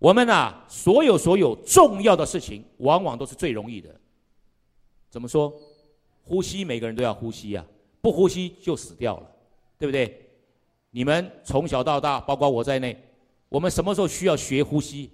[0.00, 3.94] 我们啊，所有所有重要的事情，往往都是最容易的。
[5.10, 5.52] 怎么说？
[6.22, 7.64] 呼吸，每个人都要呼吸啊，
[8.00, 9.30] 不呼吸就死掉了，
[9.78, 10.30] 对不对？
[10.90, 12.98] 你们从小到大，包括我在内。
[13.48, 15.10] 我们什么时候需要学呼吸？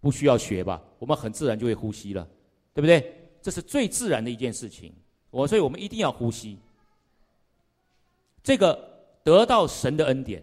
[0.00, 0.82] 不需要学吧？
[0.98, 2.28] 我们很自然就会呼吸了，
[2.74, 3.30] 对不对？
[3.40, 4.92] 这是最自然的一件事情。
[5.30, 6.58] 我所以我们一定要呼吸。
[8.42, 8.76] 这个
[9.24, 10.42] 得到神的恩典，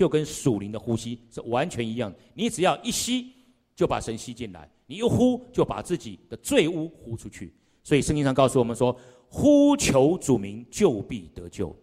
[0.00, 2.10] 就跟属灵的呼吸是完全一样。
[2.32, 3.34] 你只要一吸，
[3.76, 7.52] 就把神吸进来；你一呼，就把自己的罪污呼出去。
[7.84, 8.96] 所以圣经上告诉我们说
[9.28, 11.76] ：“呼求主名，就必得救。”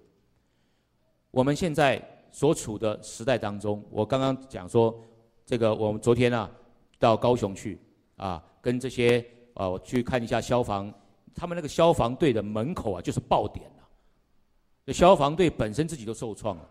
[1.29, 4.99] 我们现在所处的时代当中，我刚刚讲说，
[5.45, 6.49] 这个我们昨天啊
[6.97, 7.79] 到高雄去
[8.15, 10.91] 啊，跟这些啊我去看一下消防，
[11.35, 13.87] 他们那个消防队的门口啊就是爆点了，
[14.87, 16.67] 这消防队本身自己都受创了，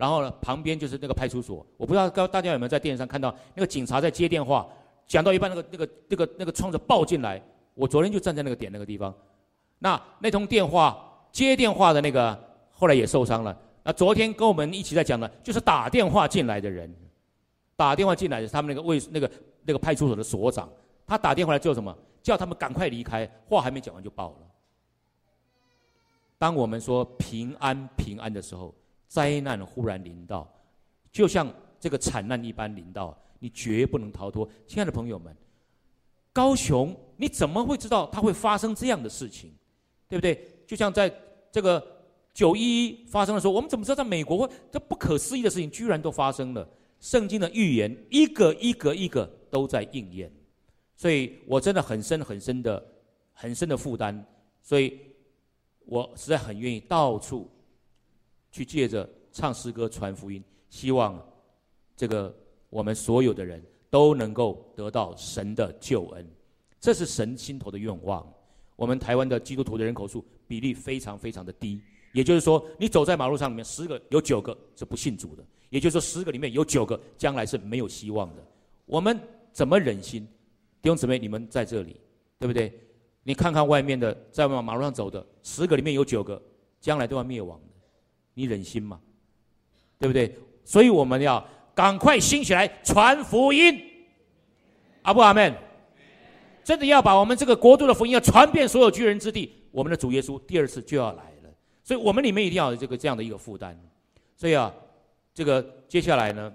[0.00, 4.66] 然后呢旁边就是那个派出所，我不知道大大家有没有在电视上看到那个警察在接电话，
[5.06, 7.38] 讲到一半那个那个那个那个窗子爆进来，
[7.74, 9.14] 我昨天就站在那个点那个地方，
[9.78, 10.98] 那那通电话
[11.30, 12.38] 接电话的那个
[12.72, 13.54] 后来也受伤了。
[13.82, 16.90] 那昨天跟我们一起在讲的，就是打电话进来的人，
[17.76, 19.30] 打电话进来的是他们那个卫那个
[19.66, 20.66] 那个派出所的所长，
[21.06, 21.94] 他打电话来做什么？
[22.22, 24.46] 叫他们赶快离开，话还没讲完就爆了。
[26.36, 28.74] 当我们说平安平安的时候，
[29.10, 30.48] 灾难忽然临到，
[31.10, 34.48] 就像这个惨难一般临到，你绝不能逃脱。
[34.68, 35.36] 亲爱的朋友们，
[36.32, 39.50] 高雄你怎么会知道它会发生这样的事情？
[40.08, 40.48] 对不对？
[40.66, 41.12] 就像在
[41.50, 41.84] 这个。
[42.32, 46.66] 九一一发生的时候，我们怎么知道在美国这不可思议的事情居然都发生了？
[47.00, 50.32] 圣经的预言一个一个一个都在应验，
[50.94, 52.82] 所以我真的很深很深的
[53.32, 54.24] 很深的负担，
[54.62, 54.96] 所以
[55.86, 57.50] 我实在很愿意到处
[58.50, 61.20] 去借着唱诗歌传福音，希望
[61.96, 62.34] 这个
[62.68, 66.26] 我们所有的人都能够得到神的救恩，
[66.80, 68.26] 这是神心头的愿望。
[68.76, 71.80] 我们台湾的基督徒的人口数比例非常非常的低。
[72.12, 75.44] 也就是说，你走在马路上，里面十个有九个是不信主的。
[75.68, 78.44] 也就是说，十个里面有九个将来是没有希望的。
[78.84, 79.16] 我们
[79.52, 80.26] 怎么忍心？
[80.82, 82.00] 弟兄姊妹，你们在这里，
[82.38, 82.72] 对不对？
[83.22, 86.42] 你看看外面的，在马马路上走的，十个里面有九个
[86.80, 87.60] 将来都要灭亡，
[88.40, 88.98] 你忍心吗？
[89.98, 90.34] 对不对？
[90.64, 93.78] 所以我们要赶快兴起来传福音。
[95.02, 95.54] 阿不阿门？
[96.64, 99.52] 真的要把我们这个国度的福音要传遍所有居人之地。
[99.70, 101.50] 我们的主耶稣第二次就要来了。
[101.82, 103.76] 所以我们里面一定要有这个这样的一个负担，
[104.36, 104.72] 所以啊，
[105.34, 106.52] 这个接下来呢，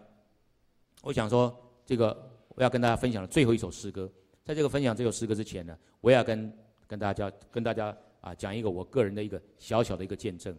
[1.02, 1.54] 我想说，
[1.86, 2.18] 这个
[2.50, 4.10] 我要跟大家分享的最后一首诗歌，
[4.44, 6.52] 在这个分享这首诗歌之前呢，我也要跟
[6.88, 10.56] 跟大家跟大家啊讲一个我个人的一个小小的一个见证。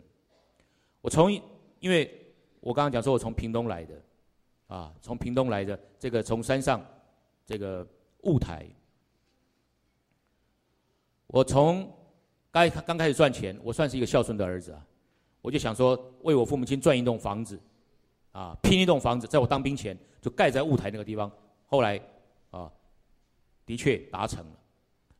[1.06, 1.30] 我从
[1.78, 2.12] 因为
[2.58, 3.94] 我刚刚讲说我从屏东来的，
[4.66, 6.84] 啊，从屏东来的这个从山上
[7.46, 7.86] 这个
[8.24, 8.66] 雾台，
[11.28, 11.88] 我从。
[12.50, 14.82] 刚刚开始赚钱，我算是一个孝顺的儿子啊，
[15.42, 17.60] 我就想说为我父母亲赚一栋房子，
[18.32, 21.30] 啊，拼一栋房子，在我当兵前就盖在雾台那个地方。
[21.66, 22.00] 后来
[22.50, 22.72] 啊，
[23.66, 24.58] 的确达成了，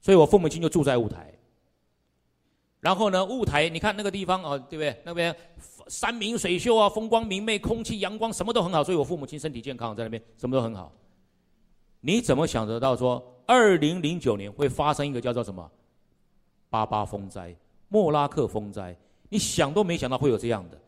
[0.00, 1.35] 所以我父母亲就住在雾台。
[2.86, 4.96] 然后呢，雾台你看那个地方啊，对不对？
[5.04, 5.34] 那边
[5.88, 10.92] 山明水秀啊，风光明媚，空气阳光，什么都很好，所以我父母亲身体健康，在那边什么都很好。
[12.00, 15.68] 你怎么想得到说二零零九年会发生一个叫做什么？
[16.70, 17.52] 巴巴风灾，
[17.88, 18.96] 莫拉克风灾，
[19.30, 20.80] 你想都没想到会有这样的。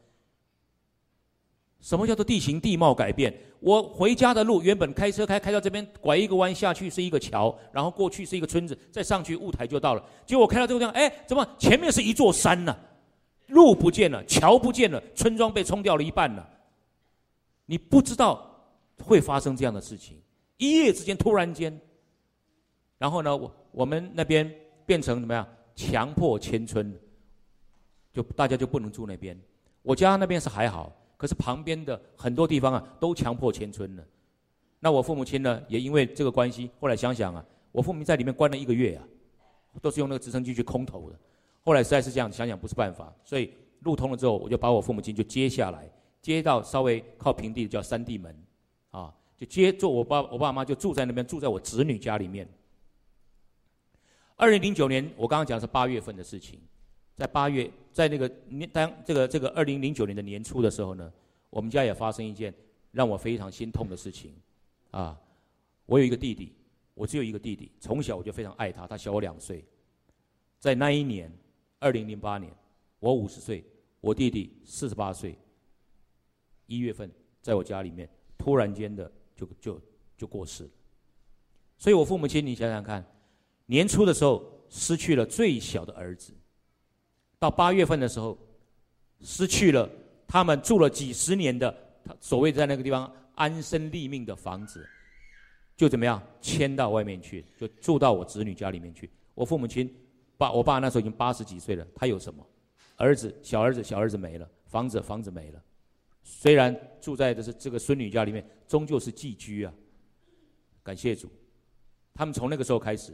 [1.81, 3.33] 什么叫做地形地貌改变？
[3.61, 10.05] 我回家的路原本开车开开到这边，拐一个弯下去是一个桥，然后过去是一个村子，再上去雾台就到了。
[10.27, 12.77] 结果开到这个地方，哎，怎么前面是一座山呢？
[13.49, 16.49] 路不见了，桥不见了，村庄被冲掉了一半了。
[17.67, 18.49] 你不知道
[19.03, 20.21] 会发生这样的事情，
[20.57, 21.81] 一夜之间突然间，
[22.99, 24.53] 然后呢，我我们那边
[24.85, 25.47] 变成怎么样？
[25.75, 26.93] 强迫迁村，
[28.13, 29.41] 就大家就不能住那边。
[29.83, 34.05] 我家那边是还好，可是旁边的很多地方啊，都强迫迁村了。
[34.81, 39.05] 那我父母亲呢，也因为这个关系，后来想想啊，我父母在里面关了一个月啊，
[39.83, 41.19] 都是用那个直升机去空投的。
[41.65, 45.91] 后来实在是这样想想不是办法，所以路通了之后，我就把我父母亲就接下来，
[46.23, 48.35] 接到稍微靠平地叫三地门，
[48.93, 52.49] 啊，就接住我爸我爸妈就住在那边，住在我侄女家里面。
[54.37, 56.61] 二零零九年，我刚刚讲的是八月份的事情，
[57.19, 61.13] 在八月，在那个年当这个这个二零零九年的年初的时候呢，
[61.51, 62.55] 我们家也发生一件
[62.93, 64.33] 让我非常心痛的事情，
[64.93, 65.21] 啊，
[65.85, 66.53] 我有一个弟弟，
[66.95, 69.65] 我只有一个弟弟，从小我就非常爱他，他小我两岁，
[70.61, 71.29] 在那一年，
[71.81, 72.55] 二零零八年，
[73.01, 73.65] 我五十岁，
[74.01, 75.37] 我弟弟四十八岁，
[76.67, 77.11] 一月份
[77.43, 78.09] 在我家里面
[78.39, 79.81] 突然间的就就
[80.17, 80.71] 就过世了，
[81.79, 83.05] 所以我父母亲，你想想看。
[83.67, 86.33] 年初的时候失去了最小的儿子，
[87.39, 88.37] 到八月份的时候，
[89.21, 89.89] 失去了
[90.27, 91.75] 他们住了几十年的
[92.05, 94.89] 他所谓在那个地方安身立命的房子，
[95.77, 99.09] 就怎么样迁到外面去，就住到我子女家里面去。
[99.35, 99.89] 我父母亲，
[100.37, 102.45] 爸我爸那时候已经八十几岁了，他有什么？
[102.97, 105.63] 儿子小儿子小儿子没了，房子房子没了。
[106.25, 109.73] 虽然住在的是这个孙女家里面，终究是寄居啊。
[110.83, 111.31] 感谢主，
[112.13, 113.13] 他们从那个时候开始，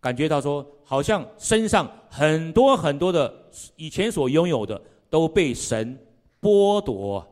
[0.00, 5.98] 感觉到说，好像身上很多很多的以前所拥有的都被神
[6.40, 7.26] 剥夺。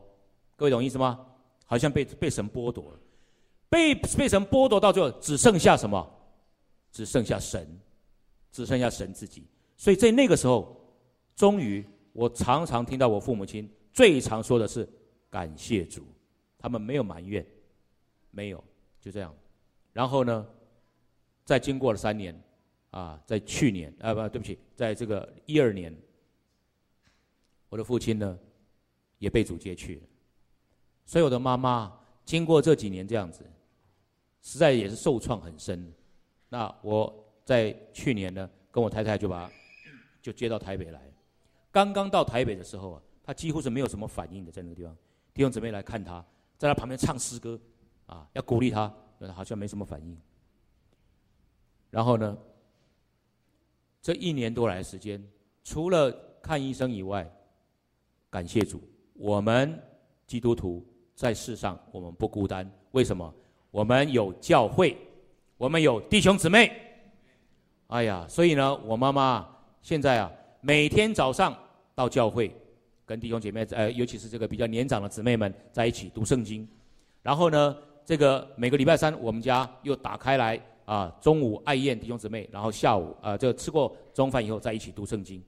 [0.55, 1.25] 各位懂意思吗？
[1.65, 2.99] 好像被被神剥夺了，
[3.69, 6.07] 被被神剥夺到最后，只剩下什么？
[6.91, 7.79] 只剩下神，
[8.51, 9.47] 只剩下神自己。
[9.77, 10.75] 所以在那个时候，
[11.35, 14.89] 终于，我常常听到我父母亲最常说的是
[15.29, 16.01] 感谢主，
[16.57, 17.45] 他们没有埋怨，
[18.31, 18.63] 没有，
[18.99, 19.33] 就这样。
[19.93, 20.45] 然后呢，
[21.45, 22.35] 再经过了三年，
[22.91, 25.95] 啊，在去年啊不对不起，在这个一二年，
[27.69, 28.37] 我的父亲呢
[29.17, 30.01] 也被主接去了。
[31.05, 33.43] 所以我的妈妈经过这几年这样子，
[34.41, 35.91] 实在也是受创很深。
[36.49, 37.13] 那我
[37.43, 39.51] 在去年呢，跟我太太就把
[40.21, 41.01] 就接到台北来。
[41.71, 44.95] 刚刚到台北的时候啊，她几乎是没有什么反应的，在那个地方，
[45.33, 46.25] 弟兄姊妹来看她，
[46.57, 47.59] 在她旁边唱诗歌，
[48.07, 48.91] 啊，要鼓励她，
[49.33, 50.19] 好像没什么反应。
[51.91, 52.37] 然后呢，
[54.01, 55.23] 这一年多来的时间，
[55.63, 57.29] 除了看医生以外，
[58.29, 58.81] 感谢主，
[59.13, 59.81] 我们
[60.27, 60.85] 基督徒。
[61.15, 62.65] 在世上，我们不孤单。
[62.91, 63.29] 为什么？
[63.71, 64.97] 我们有教会，
[65.57, 66.71] 我们有弟兄姊妹。
[67.87, 69.45] 哎呀，所以呢，我妈妈
[69.81, 70.31] 现在啊，
[70.61, 71.53] 每天早上
[71.93, 72.55] 到教会，
[73.05, 76.65] 跟弟兄姐妹，呃，尤其是这个比较年长的姊妹们在一起读圣经。
[77.21, 80.57] 然后呢，这个每个礼拜三，我们家又打开来
[80.89, 85.43] 啊，中午爱宴弟兄姊妹，然后下午啊，就吃过中饭以后，在一起读圣经。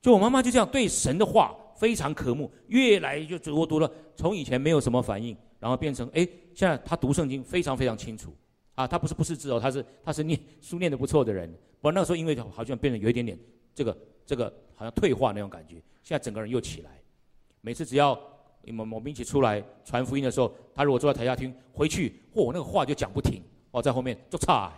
[0.00, 1.54] 就我妈妈就这样对神的话。
[1.76, 8.32] 非常渴慕，越来就我读了，从以前没有什么反应，然后变成哎，现在他读圣经非常非常清楚，
[8.76, 11.52] 啊，他不是不识字哦，他是他是念书念的不错的人。
[11.80, 13.36] 不过那时候因为好像变得有一点点
[13.74, 14.44] 这个这个
[14.76, 15.74] 好像退化那种感觉，
[16.04, 16.92] 现在整个人又起来。
[17.60, 18.12] 每次只要
[18.68, 23.42] 我们我们一起出来传福音的时候，他如果坐在台下听，回去嚯那个话就讲不停，
[23.74, 24.72] 哦在后面就差，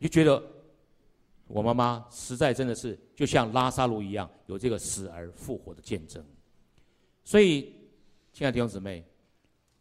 [0.00, 0.42] 就觉得。
[1.46, 6.24] 我妈妈实在真的是就像拉萨路一样，有这个死而复活的见证。
[7.22, 7.70] 所以，
[8.32, 9.04] 亲爱的弟兄姊妹，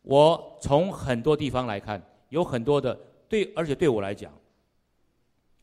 [0.01, 2.93] 我从很多地方来看，有很多的
[3.29, 4.31] 对，而且对我来讲，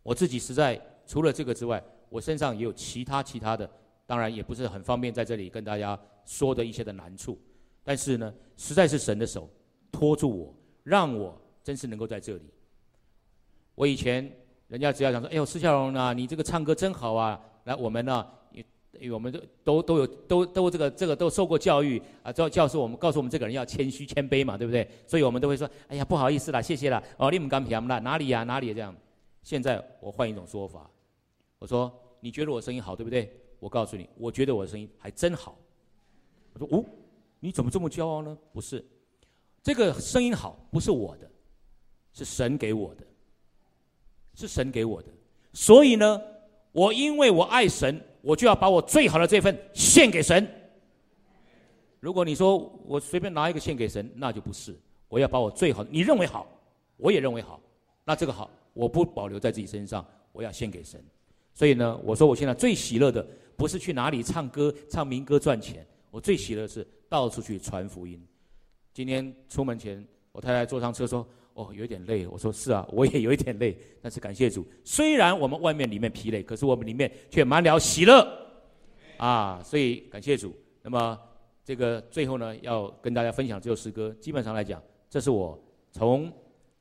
[0.03, 3.71] 我自己实在除了这个之外，我身上也有其他其他的，
[4.07, 7.39] 当然也不是很方便在这里跟大家说的一些的难处。
[7.85, 9.49] 但是呢，实在是神的手
[9.93, 12.51] 托住我，让我真是能够在这里。
[13.75, 14.31] 我以前。
[14.71, 18.25] 人家只要讲说：“哎呦，施孝荣啊，你这个唱歌真好啊！”来，我们呢，
[19.13, 24.89] 我们都都都有都都这个这个都受过教育啊，教教授我们告诉我们这个人要谦虚谦卑嘛，对不对？
[25.09, 28.45] 所以我们都会说：“哎呀，不好意思啦，谢谢啦。”哦，你们刚平啦，哪里呀？
[28.45, 28.95] 哪里这样？
[29.43, 30.89] 现在我换一种说法，
[31.59, 33.29] 我说：“你觉得我声音好，对不对？”
[33.59, 35.59] 我告诉你，我觉得我声音还真好。
[36.53, 36.85] 我说：“哦，
[37.41, 38.85] 你怎么这么骄傲呢？”不是，
[39.65, 41.30] 这个声音好不是我的，
[42.13, 43.05] 是神给我的。
[44.33, 45.09] 是神给我的，
[45.53, 46.19] 所以呢，
[46.73, 50.49] 我因为我爱神，我就要把我最好的这份献给神。
[51.99, 52.57] 如果你说
[52.87, 54.75] 我随便拿一个献给神，那就不是。
[55.09, 56.47] 我要把我最好，你认为好，
[56.97, 57.61] 我也认为好，
[58.03, 61.05] 那这个好，我不保留在自己身上，我要献给神。
[61.53, 63.27] 所以呢，我说我现在最喜乐的，
[63.57, 68.27] 不是去哪里唱歌、唱民歌赚钱，我最喜乐的是到处去传福音。
[68.95, 71.29] 今天出门前，我太太坐上车说。
[71.55, 72.27] 哦，有点累。
[72.27, 73.77] 我说是啊， 我也有一点累。
[74.01, 78.27] 但是感谢主，虽然我们外面里面疲累，可是我们里面却满了喜乐
[79.19, 79.61] 啊！
[79.63, 80.55] 所以感谢主。
[80.83, 81.19] 那么
[81.65, 84.15] 这个最后呢，要跟大家分享这首诗歌。
[84.21, 85.63] 基本上来讲，这是我
[85.93, 86.33] 从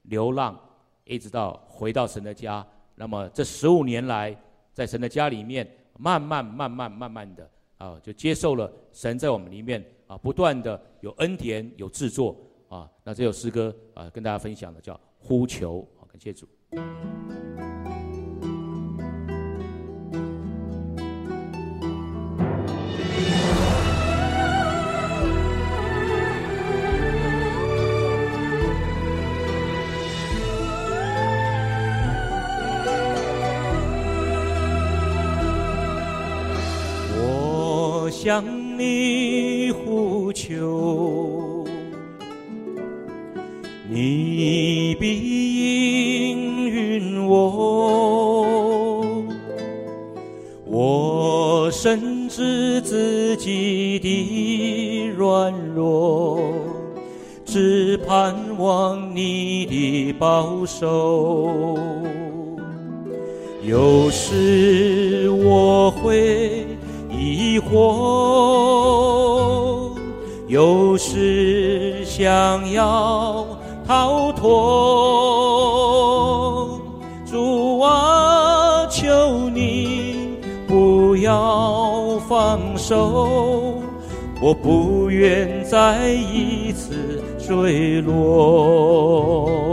[0.03, 0.57] 流浪
[1.03, 2.65] 一直到回到神的家。
[2.95, 4.35] 那么这十五年来，
[4.73, 12.35] 在神的家里面，慢慢慢慢慢慢的啊，就接受了神在我们里面啊，不断的有恩典，有制作。
[12.69, 16.47] 啊，那这首诗歌啊，跟大家分享的叫《呼求》，好，感谢主。
[37.21, 38.45] 我向
[38.77, 41.08] 你呼求。
[60.49, 61.77] 保守。
[63.61, 66.65] 有时我会
[67.11, 67.75] 疑惑，
[70.47, 73.45] 有时想要
[73.87, 74.49] 逃脱。
[77.27, 83.83] 主啊，求你不要放手，
[84.41, 89.68] 我不愿再一次坠落。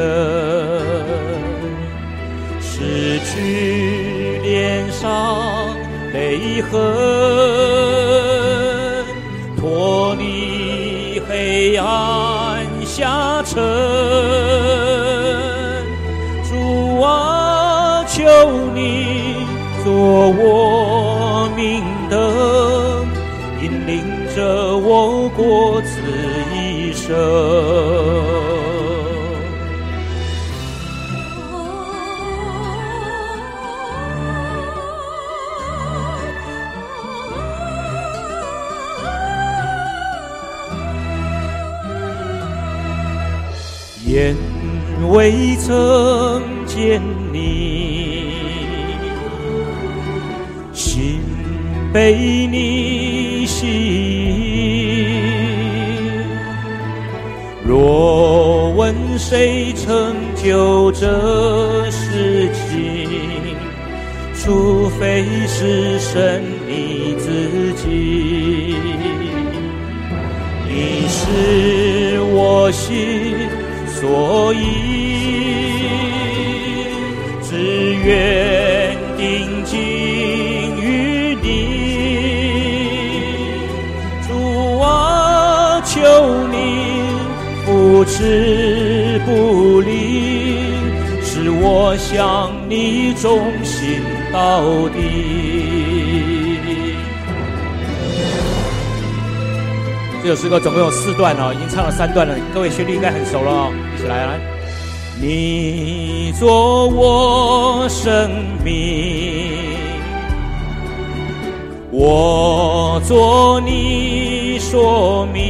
[0.00, 0.08] 人，
[2.60, 5.76] 失去脸上。
[6.12, 6.72] 泪痕，
[9.56, 13.62] 脱离黑暗下沉。
[16.48, 18.24] 主啊，求
[18.74, 19.46] 你
[19.84, 19.92] 做
[20.30, 23.06] 我明灯，
[23.62, 24.02] 引领
[24.34, 26.02] 着我过此
[26.52, 27.14] 一生。
[45.10, 48.22] 未曾见你，
[50.72, 51.20] 心
[51.92, 55.18] 被你吸引。
[57.66, 63.08] 若问谁成就这事情，
[64.36, 68.76] 除非是神你自己。
[70.68, 72.94] 你是我心。
[74.00, 74.56] 所以，
[78.04, 79.78] 愿定睛
[80.80, 81.48] 于你，
[84.26, 86.00] 主啊，求
[86.50, 86.56] 你
[87.66, 90.64] 不持不离，
[91.22, 94.00] 使我向你忠心
[94.32, 94.98] 到底。
[100.22, 104.49] 这首诗歌总共有四段哦，已经唱了三段了，各位旋律应该很熟了，一起来来。
[105.22, 108.30] 你做我生
[108.64, 109.52] 命，
[111.90, 115.42] 我做你说明，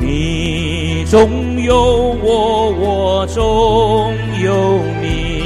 [0.00, 4.12] 你中有我，我中
[4.42, 5.44] 有你，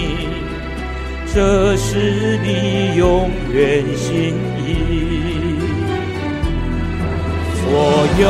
[1.34, 4.34] 这是你永远心
[4.66, 4.76] 意。
[7.68, 7.70] 我
[8.18, 8.24] 有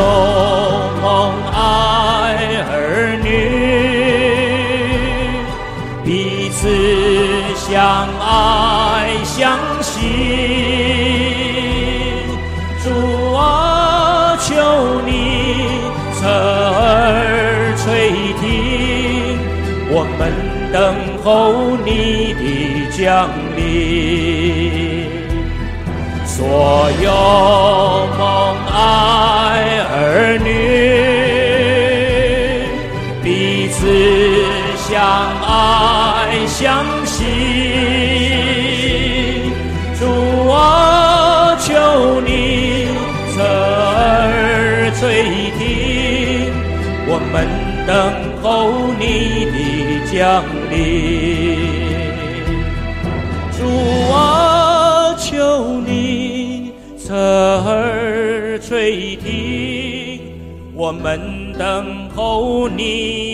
[1.03, 1.07] 梦
[1.53, 1.57] 爱
[3.27, 3.33] 女，
[6.05, 6.69] 彼此
[7.57, 9.91] 相爱相惜。
[12.85, 12.87] 主
[13.35, 14.55] 啊，求
[15.05, 15.11] 你
[16.15, 17.85] 侧耳垂
[18.41, 18.45] 听，
[19.91, 20.21] 我们
[20.73, 20.75] 等
[21.25, 21.27] 候
[21.85, 21.89] 你
[22.39, 22.43] 的
[22.97, 23.05] 降
[23.57, 23.61] 临。
[26.25, 26.35] 所
[27.03, 27.07] 有
[28.19, 28.21] 梦
[28.71, 28.75] 爱
[29.91, 29.95] 儿
[30.45, 30.49] 女，
[33.79, 33.87] 此
[34.77, 34.97] 相
[35.43, 37.25] 爱相惜。
[39.99, 40.03] 主
[40.49, 42.31] 啊，求你
[43.35, 45.03] 侧耳垂
[45.59, 45.61] 听，
[47.07, 47.35] 我们
[47.87, 47.93] 等
[48.43, 48.45] 候
[48.99, 49.05] 你
[49.53, 49.57] 的
[50.11, 50.17] 降
[50.71, 50.75] 临。
[53.53, 53.59] 主
[54.11, 55.29] 啊，求
[55.87, 56.73] 你。
[56.99, 60.21] 侧耳垂听，
[60.75, 63.26] 我们等候你。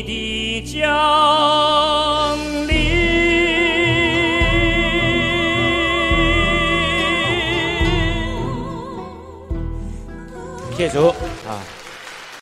[10.82, 11.11] 谢主。